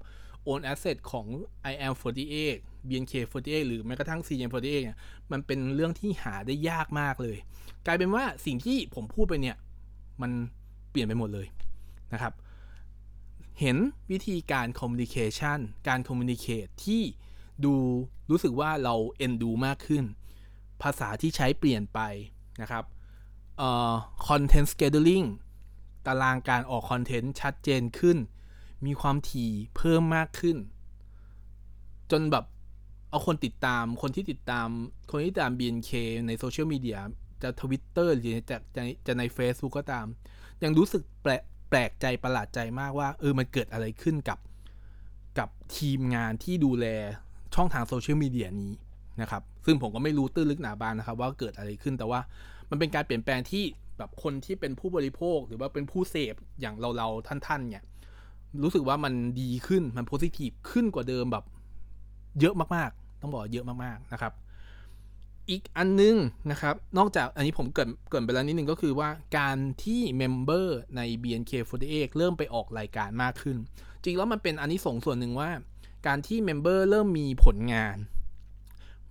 [0.52, 1.28] own asset ของ
[1.72, 4.98] i am 48 bnk 48 หรือแม้กระทั่ง cm 48 เนี่ย
[5.32, 7.38] มันเป็นเรื่องที่หาได้ยากมากเลย
[7.86, 9.58] กลายเป็นว่าสิ่งที่ผมพูดไปเนี่ย
[10.22, 10.32] มัน
[10.92, 11.48] เปลี่ยนไปหมดเลย
[12.14, 12.34] นะครับ
[13.60, 13.78] เห็น
[14.12, 17.02] วิธีการ communication การ communicate ที่
[17.66, 17.76] ดู
[18.30, 20.04] รู้สึกว่าเราเอ็นดูมากขึ้น
[20.82, 22.00] ภาษาที่ใช้เปลี่ยนไป
[22.62, 22.84] นะครับ
[23.58, 23.94] เอ่อ
[24.28, 25.28] content scheduling
[26.06, 28.18] ตารางการออกคอนเทนต์ชัดเจนขึ้น
[28.86, 30.58] มีความถี่เพิ่มมากขึ้น
[32.12, 32.46] จนแบบ
[33.10, 34.68] เอาคนติดตามคนที่ติดตาม
[35.12, 35.92] คนที่ตาม BNK
[36.28, 37.00] ในโซเชียลมีเดีย
[37.42, 40.06] จะทวิตเตอร์หรือจะจะจะใน Facebook ก็ตาม
[40.64, 41.32] ยังรู้สึกแปล
[41.70, 44.40] แปลกใจประหลาดใจมากว่า เออมันเกิดอะไรขึ้นกับ
[45.40, 46.86] กับทีมงานที่ดูแล
[47.56, 48.72] ช่องทางโซเชียลมีเดียนี้
[49.22, 52.20] นะครับ ซึ่งผมก็ไม่รู้ตื้นลึกหนาบานนะครับ ว่าเกิดอะไรขึ้นแต่ว่า
[52.70, 53.64] มันเป็นการเปลี่ยนแปลงที่
[53.98, 57.84] แบบคนที่เป็นผู้บริโภคหรือว่าเป็นผู้เสพอย่างเราเราท่านๆเนี่ย
[58.64, 61.46] รู้สึกว่ามันดีขึ้นมันโพซิทีฟขึ้นกว่าเดิมแบบ
[62.40, 64.34] เยอะมากๆ ต้องบอกเยอะมากๆนะครับ
[65.50, 66.16] อีกอันนึง
[66.52, 73.58] นะครับ นอกจากอันนี้ผมเกิดเกิดไปแล้วนิดนึงก็คือว่าการที่ member ใน BNK48 เริ่มไปออกรายการมากขึ้น
[74.04, 75.50] จริงแล้วมันเป็นอันนี้ส่งส่วนหนึ่งว่า
[76.08, 77.98] การที่ member เริ่มมีผลงาน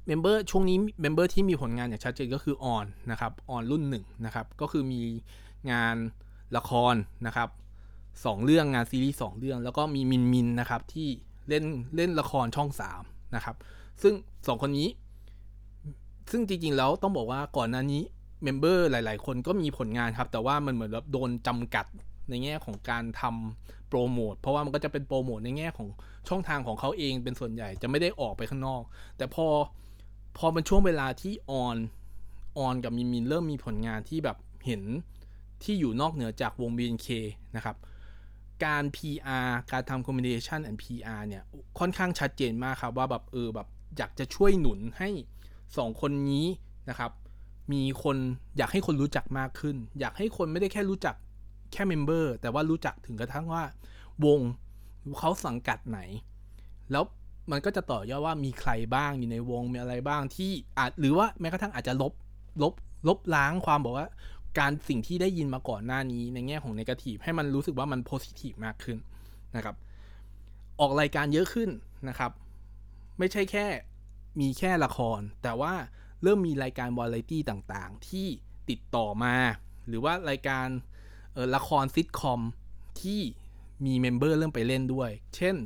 [0.06, 5.00] member ช่วงนี้เมมเบอร์ที่มีผลงานอย่างชัดเจนก็คืออรนะครับอรรุ่นหนึ่งนะครับ ก็คือมี
[5.70, 5.96] งาน
[6.56, 6.94] ละคร
[7.26, 7.48] นะครับ
[8.24, 11.08] สองเรื่องงานซีรีส์สองเรื่อง แล้วก็มีมินมินนะครับที่
[11.48, 11.64] เล่น
[11.96, 13.02] เล่นละครช่องสาม
[13.34, 13.56] นะครับ
[14.02, 14.14] ซึ่ง
[14.46, 14.88] สองคนนี้
[16.30, 18.02] ซึ่งจริงๆแล้วต้องบอกว่าก่อนหน้านี้
[18.42, 21.86] เมมเบอร์หลาย ๆ คนก็มีผลงานครับ แต่ว่ามันเหมือนแบบโดนจำกัด
[22.28, 25.88] ในแง่ของการทำโปรโมทเพราะว่ามันก็จะเป็นโปรโมทในแง่ของ
[26.28, 28.82] ช่องทางของเขาเองเป็นส่วนใหญ่จะไม่ได้ออกไปข้างนอก
[29.16, 29.46] แต่พอ
[30.38, 31.76] พอเป็นช่วงเวลาที่ออน
[32.58, 34.82] ออนกับมินมินเริ่มมีผลงานที่แบบเห็น
[35.62, 37.08] ที่อยู่นอกเหนือจากวง BNK
[37.56, 37.76] นะครับ
[38.64, 41.42] การ PR การทำ communication and PR เนี่ย
[41.78, 43.68] ค่อนข้างชัดเจนมากครับ ว่าแบบเออแบบ
[43.98, 45.08] อยากจะช่วยหนุนให้
[45.76, 46.46] สองคนนี้
[46.88, 47.10] นะครับ
[47.72, 48.16] มีคน
[48.58, 51.14] อยากให้คนรู้จักมากขึ้น อยากให้คนไม่ได้แค่รู้จัก
[51.72, 53.62] แค่เมมเบอร์แต่ว่ารู้จักถึงกระทั่งว่า
[54.26, 54.40] วง
[55.18, 56.00] เขาสังกัดไหน
[56.92, 57.04] แล้ว
[57.50, 62.12] มันก็จะต่อยอดว่ามีใครบ้างอยู่ในวงมีอะไรบ้างที่อาจหรือว่าแม้กระทั่งอาจจะลบ
[62.62, 62.74] ลบ
[63.08, 64.08] ลบล้างความบอกว่า
[64.58, 68.98] การสิ่งที่ได้ยินมาก่อนหน้านี้ในแง่ของนกาทีฟให้มันรู้สึกว่ามันโพสิทีฟมากขึ้น
[69.56, 69.76] นะครับ
[70.80, 71.70] ออกรายการเยอะขึ้น
[72.08, 72.32] นะครับ
[73.18, 73.66] ไม่ใช่แค่
[74.40, 75.74] มีแค่ละคร แต่ว่า
[76.22, 78.26] เริ่มมีรายการวาไรตี้ต่างๆ ที่
[78.70, 79.36] ติดต่อมา
[79.88, 80.66] หรือว่ารายการ
[81.36, 82.40] ออละครซิทคอม
[83.02, 83.20] ที่
[83.86, 85.56] มี member เริ่มไปเล่นด้วย เช่น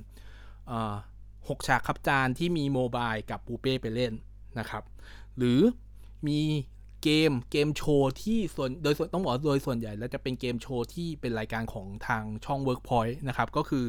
[1.48, 4.12] หกฉากครับจารย์ที่มีโมบายกับปูเป้ไปเล่น
[4.58, 4.82] นะครับ
[5.36, 5.60] หรือ
[6.26, 6.40] มี
[7.02, 13.84] เกมเกมโชว์ที่ส่วนโดยส่วนต้องบอกโดยส่วนใหญ่ แล้วจะเป็นเกมโชว์ที่เป็นรายการของทางช่อง Workpoint นะครับ ก็คือ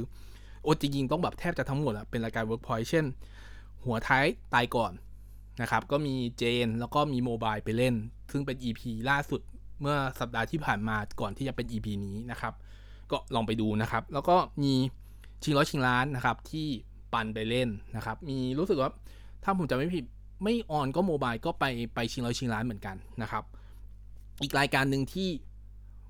[0.63, 3.05] โอจริงๆต้องแบบแทบจะทั้งหมดอะเป็นรายการ Workpoint เช่น
[3.85, 4.93] หัวท้ายตายก่อน
[5.61, 7.95] นะครับ ก็มีเจนแล้วก็มีโมบายไปเล่น
[8.31, 9.41] ซึ่งเป็น EP ล่าสุด
[9.81, 12.53] เมื่อสัปดาห์ที่ผ่านมาก่อนที่จะเป็น EP นี้นะครับ
[13.11, 14.73] ก็ลองไปดูนะครับ แล้วก็มี
[15.43, 16.67] ชิงร้อยชิงล้านนะครับที่
[17.13, 18.89] ปันไปเล่นนะครับ มีรู้สึกว่า
[19.43, 20.05] ถ้าผมจะไม่ผิด
[20.43, 23.43] ไม่ออนก็โมบายก็ไปไปชิงร้อยชิงล้านเหมือนกันนะครับ
[24.41, 25.29] อีกรายการหนึ่งที่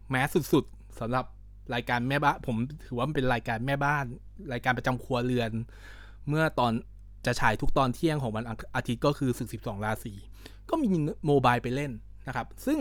[0.10, 1.26] mass สุดๆสำหรับ
[1.74, 4.06] รายการแม่บ้านผมถือว่ามันเป็นรายการแม่บ้าน
[4.54, 5.52] รายการประจำครัวเรือน
[6.28, 6.72] เมื่อตอน
[7.26, 8.44] จะฉายทุกตอนเที่ยงของวัน
[8.76, 10.14] อาทิตย์ก็คือศึกสิบสองราศี
[10.70, 10.88] ก็มี
[11.28, 11.92] โมบายไปเล่น
[12.28, 12.80] นะครับ ซึ่ง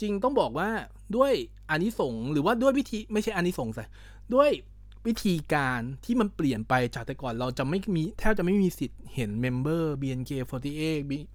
[0.00, 0.68] จริงต้องบอกว่า
[1.16, 1.32] ด้วย
[1.70, 3.84] อานิสงส์หรือว่าด้วยวิธีไม่ใช่อานิสงส์สิ
[4.34, 4.50] ด้วย
[5.06, 10.80] วิธีการที่มันเปลี่ยนไปจากแต่ก่อนเราจะไม่มีแทบจะไม่มีสิทธิ์เห็นเมมเบอร์ BNK48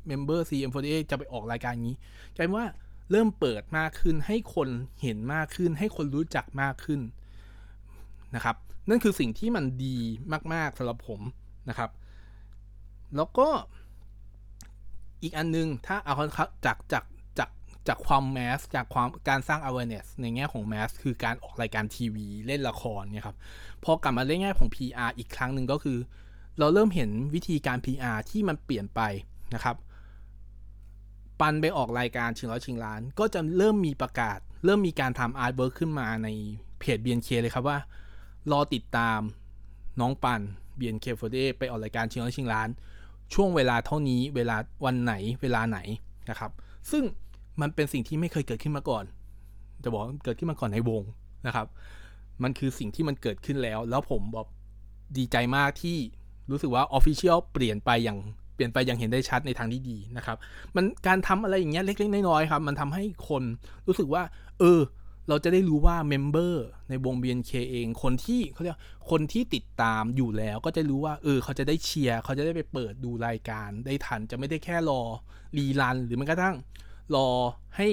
[0.08, 1.95] member CM48 จะไปออกรายการนี้
[2.38, 2.67] กลายว่า
[3.12, 4.69] เริ่มเปิดมากขึ้นให้คน
[5.01, 7.01] เห็นมากขึ้น ให้คนรู้จักมากขึ้น
[8.36, 8.55] นะครับ
[8.89, 9.97] นั่นคือสิ่งที่มันดี
[10.53, 11.21] มาก ๆสำหรับผม
[11.69, 11.89] นะครับ
[13.15, 13.47] แล้วก็
[15.23, 16.15] อีกอันนึงถ้าเอา
[16.65, 17.03] จากจาก
[17.88, 23.38] จากความแมสจากความการสร้าง awareness ในแง่ของแมสคือการออกรายการทีวีเล่นละครเนี่ยครับ
[23.84, 25.98] พอกลับมาเล่นแง่ของ PR อีกครั้งหนึ่งก็คือ
[26.60, 29.02] เราเริ่มเห็นวิธีการ PR ที่มันเปลี่ยนไป
[29.54, 29.76] นะครับ
[31.39, 36.28] ปันไปออกรายการชิงร้อยชิงล้าน ก็จะเริ่มมีประกาศ เริ่มมีการทำ artwork ขึ้นมาใน
[36.80, 37.78] เพจ BNK เลยครับว่า
[38.52, 39.20] รอติดตาม
[40.00, 40.41] น้องปัน
[40.80, 42.70] BNK48 ไปออกรายการชิงร้อยชิงล้าน
[43.34, 45.80] ช่วงเวลาเท่านี้เวลาวันไหนเวลาไหน
[46.30, 46.52] นะครับ
[46.91, 47.04] ซึ่ง
[47.62, 49.04] มันเป็นสิ่งที่ไม่เคยเกิดขึ้นมาก่อน
[49.84, 51.04] จะบอกเกิดขึ้นมาก่อนในวง
[51.47, 51.67] นะครับ
[52.43, 54.47] มันคือสิ่งที่มันเกิดขึ้นแล้ว แล้วผมบอก
[55.17, 55.97] ดีใจมากที่
[56.52, 58.19] รู้สึกว่า official เปลี่ยนไปอย่าง
[58.56, 60.38] เปลี่ยนไปอย่างเห็นได้ชัดในทางที่ดีนะครับ
[60.76, 63.43] มันการทำอะไรอย่างเงี้ยเล็ก ๆ น้อยๆครับ มันทำให้คน
[63.88, 64.24] รู้สึกว่า
[64.60, 64.82] เออ
[65.30, 75.02] เราจะได้รู้ว่า member ในวง BNK เองคนที่เขาเรียกคนที่ติดตามอยู่แล้ว ก็จะรู้ว่า เออ เขาจะได้เชียร์เขาจะได้ไปเปิดดูรายการได้ทัน จะไม่ได้แค่รอ
[75.58, 76.56] rerun หรือแม้กระทั่ง
[77.15, 77.30] รอ
[77.78, 77.88] ให้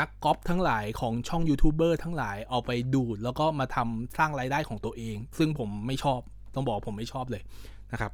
[0.00, 6.20] นักก๊อปทั้งหลายของช่องยูทูบเบอร์ทั้งหลายเอาไปดูด แล้วก็มาทำสร้างรายได้ของตัวเอง ซึ่งผมไม่ชอบ
[6.54, 7.42] ต้องบอกผมไม่ชอบเลย
[7.92, 8.12] นะครับ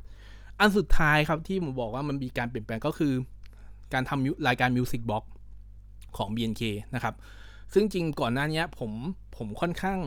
[0.61, 3.13] อันสุดท้ายครับที่ผมบอกว่ามันมีการเปลี่ยนแปลงก็คือ
[3.93, 5.25] การทำรายการ Music Box
[6.17, 6.63] ของ BNK
[6.95, 7.15] นะครับ
[7.75, 8.93] ซึ่งจริงก่อนหน้านี้ผม
[9.37, 9.99] ผมค่อนข้าง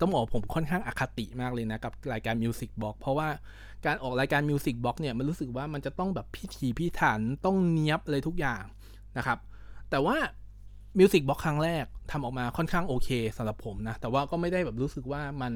[0.00, 3.28] ต้องบอกผมค่อนข้างอคติมากเลยนะ กับรายการ Music Box เพราะว่า
[3.86, 8.62] การออกรายการ Music Box เนี่ยมันรู้สึกว่ามันจะต้องแบบพิถีพิถันต้องเนี้ยบเลยทุกอย่าง
[9.18, 9.38] นะครับ
[9.90, 10.16] แต่ว่า
[10.98, 15.52] Music Box ครั้งแรกทำออกมาค่อนข้างโอเคสำหรับผมนะ แต่ว่าก็ไม่ได้แบบรู้สึกว่ามัน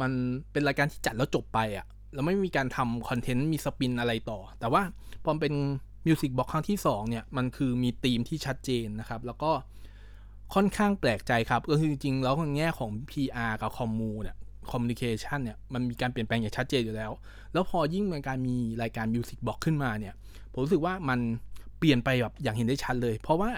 [0.00, 0.12] มัน
[0.52, 4.82] เป็นรายการที่จัดแล้วจบไปอะ่ะแล้วไม่มีการทำคอนเทนต์มี spin อะไรต่อ แต่ว่า
[5.24, 5.54] พอเป็น
[6.06, 9.50] Music Box ครั้งที่2เนี่ยมันคือมีธีมที่ชัดเจนนะครับ แล้วก็
[10.54, 14.36] ค่อนข้างแปลกใจครับ ก็คือจริงๆ แล้วในแง่ของ PR กับ commu เนี่ย
[14.70, 17.10] communication เนี่ยมันมีการเปลี่ยนแปลงอย่างชัดเจนอยู่แล้ว
[17.52, 20.14] แล้วพอยิ่งมีการมีรายการ Music Box ขึ้นมาเนี่ย
[20.52, 21.20] ผมรู้สึกว่ามัน
[21.78, 23.50] เปลี่ยนไปแบบอย่างเห็นได้ชัดเลย เพราะว่า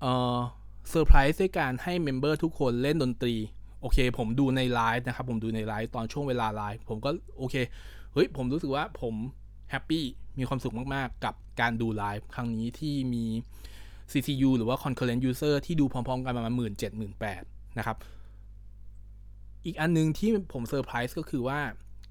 [0.00, 0.38] เออ
[0.90, 3.34] เซอร์ไพรส์ด้วยการให้ member ทุกคนเล่นดนตรี
[3.80, 7.54] โอเค ผมดูในไลฟ์นะครับ ผมดูในไลฟ์ตอนช่วงเวลาไลฟ์ผมก็โอเค
[8.12, 9.14] เฮ้ยผมรู้สึกว่าผม
[9.70, 10.04] แฮปปี้
[10.38, 13.24] มีความสุขมาก ๆ กับการดูไลฟ์ครั้งนี้ที่มี
[14.12, 17.42] CCU หรือว่า Concurrent User ที่ดูพร้อม ๆ กันประมาณหมื่นเจ็ดหมื่นแปด
[17.78, 17.96] นะครับ
[19.64, 21.58] อีกอันนึงที่ผมเซอร์ไพรส์ก็คือว่า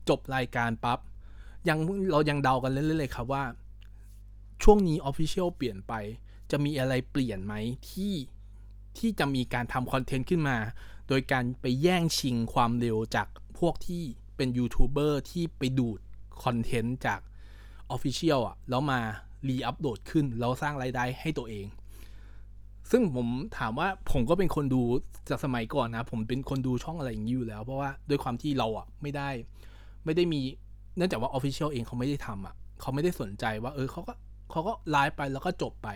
[0.09, 0.99] จบรายการปุ๊บ
[1.69, 1.77] ยัง
[2.11, 3.43] เรายังเดากันเล่นๆเลยครับว่า
[4.63, 5.93] ช่วงนี้ Official เปลี่ยนไป
[6.51, 7.53] จะมีอะไรเปลี่ยนไหม
[7.89, 8.13] ที่
[8.97, 10.57] ที่จะมีการทำคอนเทนต์ขึ้นมา
[11.07, 13.27] โดยการไปแย่งชิงความเร็วจาก
[13.59, 14.03] พวกที่
[14.35, 15.99] เป็นยูทูบเบอร์ที่ไปดูด
[16.43, 17.19] คอนเทนต์จาก
[17.95, 18.99] Official อะแล้วมา
[19.47, 21.65] re-upload ขึ้น แล้วสร้างรายได้ให้ตัวเอง
[22.91, 24.81] ซึ่งผมถามว่าผมก็เป็นคนดู
[25.29, 29.29] จากสมัยก่อนนะ ผมเป็นคนดูช่องอะไรอย่างนี้อยู่แล้ว เพราะว่าด้วยความที่เราอะไม่ได้
[30.05, 30.41] ไม่ได้มี
[30.95, 34.13] เนื่องจากว่า Official เองเขาไม่ได้ทำอะเขาไม่ได้สนใจว่า เออเขาก็
[34.51, 35.87] เขาก็ไลฟ์ไปแล้วก็จบไป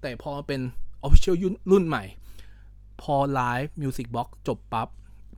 [0.00, 0.60] แต่พอเป็น
[1.04, 1.36] Official
[1.70, 2.04] รุ่นใหม่
[3.02, 4.88] พอไลฟ์มิวสิกบ็อกจบปับ๊บ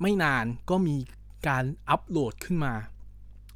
[0.00, 0.96] ไม่นานก็มี
[1.48, 2.74] การอัปโหลดขึ้นมา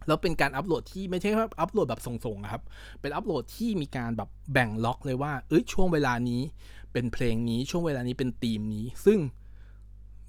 [0.06, 2.62] แล้วเป็นการอัปโหลดที่ไม่ใช่ว่าอัปโหลดแบบส่งๆครับ
[3.00, 6.40] เป็นอัปโหลดที่มีการแบบแบ่งล็อกเลยว่า เอ้ยช่วงเวลานี้
[6.92, 9.18] เป็นเพลงนี้ช่วงเวลานี้เป็นธีมนี้ ซึ่ง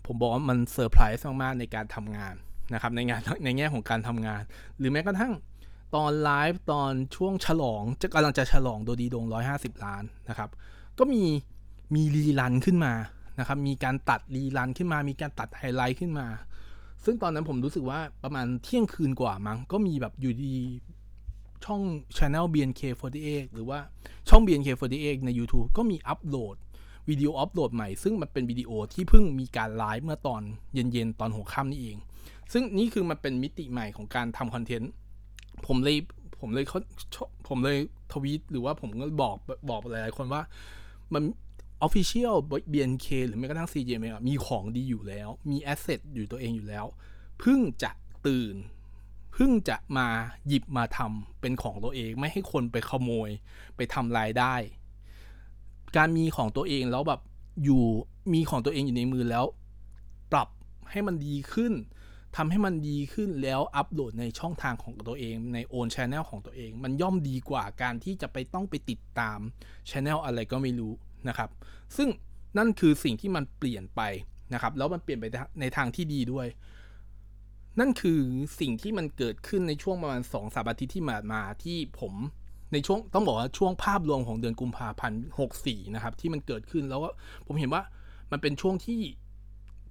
[0.06, 2.36] ผมบอกว่ามันเซอร์ไพรส์มากๆในการทำงาน
[2.74, 4.42] นะครับในงานในแง่ของการทำงาน
[4.78, 5.34] หรือแม้กระทั่ง
[5.96, 10.50] ตอนไลฟ์ตอนช่วงฉลองจะกำลังจะฉลองโดดดิด่ง 150 ล้านนะครับ
[11.00, 11.24] ก็มี
[11.96, 12.94] มี rerun ขึ้นมา
[13.40, 16.28] นะครับ มีการตัด rerun ขึ้นมา มีการตัดไฮไลท์ขึ้นมา
[17.06, 20.58] ซึ่งตอนนั้นผมรู้สึกว่าประมาณเที่ยงคืนกว่ามั้ง ก็มีแบบอยู่ดี
[21.66, 21.82] ช่อง
[22.18, 23.80] Channel BNK48 หรือว่า
[24.30, 26.56] ช่อง BNK48 ใน YouTube ก็มีอัปโหลด
[27.10, 30.42] วิดีโออัปโหลดใหม่ ซึ่งมันเป็นวิดีโอที่เพิ่งมีการไลฟ์เมื่อตอน
[30.74, 31.98] เย็นๆ ตอนหัวค่ำนี่เอง
[32.54, 34.92] ซึ่งนี่คือมันเป็นมิติใหม่ของการทำคอนเทนต์
[35.66, 35.98] ผมเลย
[36.42, 36.80] ผมเลยเขา
[37.48, 37.78] ผมเลย
[38.12, 39.36] ทวีตหรือว่าผมก็บอก
[39.70, 40.42] บอกหลายๆคนว่า
[41.14, 41.24] มัน
[41.86, 42.36] Official
[42.72, 46.86] BNK หรือแม้กระทั่ง CJM มีของดีอยู่แล้ว มี asset อยู่ตัวเองอยู่แล้ว
[47.40, 47.92] เพิ่งจะ
[48.28, 48.56] ตื่น
[49.34, 50.08] เพิ่งจะมา
[50.48, 53.30] หยิบมาทำเป็นของตัวเอง ไม่ให้คนไปขโมย
[53.76, 54.56] ไปทำรายได้
[55.98, 57.22] การมีของตัวเองแล้วแบบ
[57.64, 57.84] อยู่
[58.34, 59.46] มีของตัวเองอยู่ในมือแล้ว
[60.32, 60.50] ปรับ
[60.92, 61.74] ให้มันดีขึ้น
[62.36, 69.40] ทำให้มันดีขึ้นแล้วอัปโหลดในช่องทางของตัวเองในโอนชแนลของตัวเอง มันย่อมดีกว่าการที่จะไปต้องไปติดตาม
[69.90, 70.94] ชแนลอะไรก็ไม่รู้
[71.28, 71.50] นะครับ
[71.98, 72.10] ซึ่ง
[72.58, 74.02] นั่นคือสิ่งที่มันเปลี่ยนไป
[74.54, 75.26] นะครับ แล้วมันเปลี่ยนไป
[75.62, 76.48] ในทางที่ดีด้วย
[77.80, 78.20] นั่นคือ
[78.60, 82.14] สิ่งที่มันเกิดขึ้นในช่วงประมาณสองสามอาทิตย์ที่มามาที่ผม
[82.74, 87.10] ในช่วงต้องบอกว่าช่วงภาพรวมของเดือนกุมภาพันธ์หกสี่นะครับ ที่มันเกิดขึ้นแล้วก็
[87.48, 87.82] ผมเห็นว่า
[88.32, 89.00] มันเป็นช่วงที่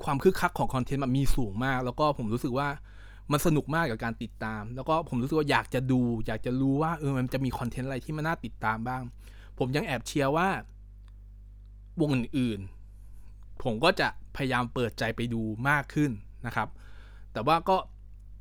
[0.04, 2.68] ความคึกคักของคอนเทนต์มันมีสูงมาก แล้วก็ผมรู้สึกว่า
[3.32, 9.02] มันสนุกมากกับการติดตาม แล้วก็ผมรู้สึกว่าอยากจะดู อยากจะรู้ว่าเออมันจะมีคอนเทนต์อะไรที่มันน่าติดตามบ้าง
[9.58, 10.48] ผมยังแอบเชียร์ว่า
[12.00, 16.10] วงอื่นๆ ผมก็จะพยายามเปิดใจไปดูมากขึ้น
[16.46, 16.68] นะครับ
[17.32, 17.76] แต่ว่าก็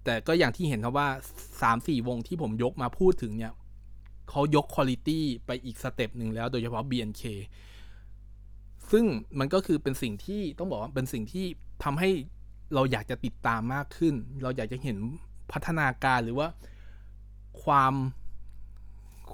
[0.05, 1.09] แต่ก็อย่างที่เห็นครับว่า
[1.57, 3.53] 3-4 วงที่ผมยกมาพูดถึงเนี่ย
[4.29, 5.09] เขายกคุณภาพ
[5.45, 7.23] ไปอีก step หนึ่งแล้วโดยเฉพาะ BNK
[8.91, 9.05] ซึ่ง
[9.39, 11.45] มันก็คือเป็นสิ่งที่ต้องบอกว่าเป็นสิ่งที่
[11.83, 12.09] ทำให้
[12.73, 14.97] เราอยากจะติดตามมากขึ้น เราอยากจะเห็น
[15.51, 16.47] พัฒนาการหรือว่า
[17.63, 17.93] ความ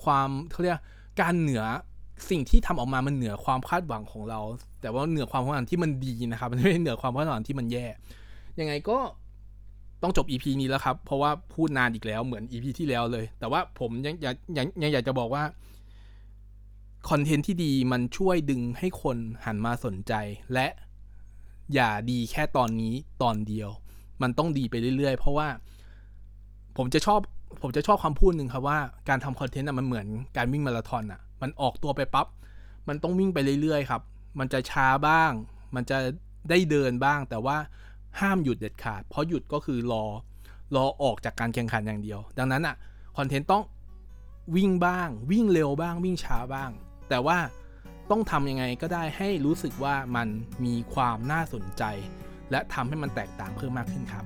[0.03, 0.79] ความเขาเรียก
[1.21, 1.63] การเหนือ
[2.29, 4.39] สิ่งที่ทำออกมามันเหนือความคาดหวังของเรา
[4.81, 7.85] แต่ว่าเหนือความคาดหวังที่มันดีนะครับมันไม่เหนือความคาดหวังที่มันแย่
[8.59, 8.97] ยังไงก็
[10.03, 14.35] ต้องจบ EP นี้แล้วครับ เพราะว่าพูดนานอีกแล้วเหมือน EP ที่แล้วเลย แต่ว่าผมยังยัง
[14.83, 15.43] ยังอยากจะบอกว่า
[17.09, 20.13] คอนเทนต์ที่ดีมันช่วยดึงให้คนหันมาสนใจ
[20.53, 20.67] และ
[21.73, 23.69] อย่าดีแค่ตอนนี้ตอนเดียว
[24.21, 25.47] มันต้องดีไปเรื่อยๆ เพราะว่า
[26.77, 27.19] ผมจะชอบ
[27.61, 32.27] ผมจะชอบคำพูดหนึ่งครับว่าการทำคอนเทนต์มันเหมือนการวิ่งมาราธอนอะ มันออกตัวไปปับ๊บ
[32.87, 34.01] มันต้องวิ่งไปเรื่อยๆครับ
[34.39, 35.31] มันจะช้าบ้าง
[35.75, 35.97] มันจะ
[36.49, 37.57] ได้เดินบ้าง แต่ว่า
[38.19, 40.05] ห้ามหยุดเด็ดขาด เพราะหยุดก็คือรอ
[40.75, 42.75] รอออกจากการแข่งขันอย่างเดียว ดังนั้นอะ
[43.17, 43.63] คอนเทนต์ต้อง
[44.55, 46.71] วิ่งบ้าง วิ่งเร็วบ้าง วิ่งช้าบ้าง
[47.11, 47.37] แต่ว่า
[48.11, 50.27] ต้องทำยังไงก็ได้ให้รู้สึกว่ามัน
[50.65, 51.83] มีความน่าสนใจ
[52.51, 54.25] และทำให้มันแตกต่างเพิ่มมากขึ้นครับ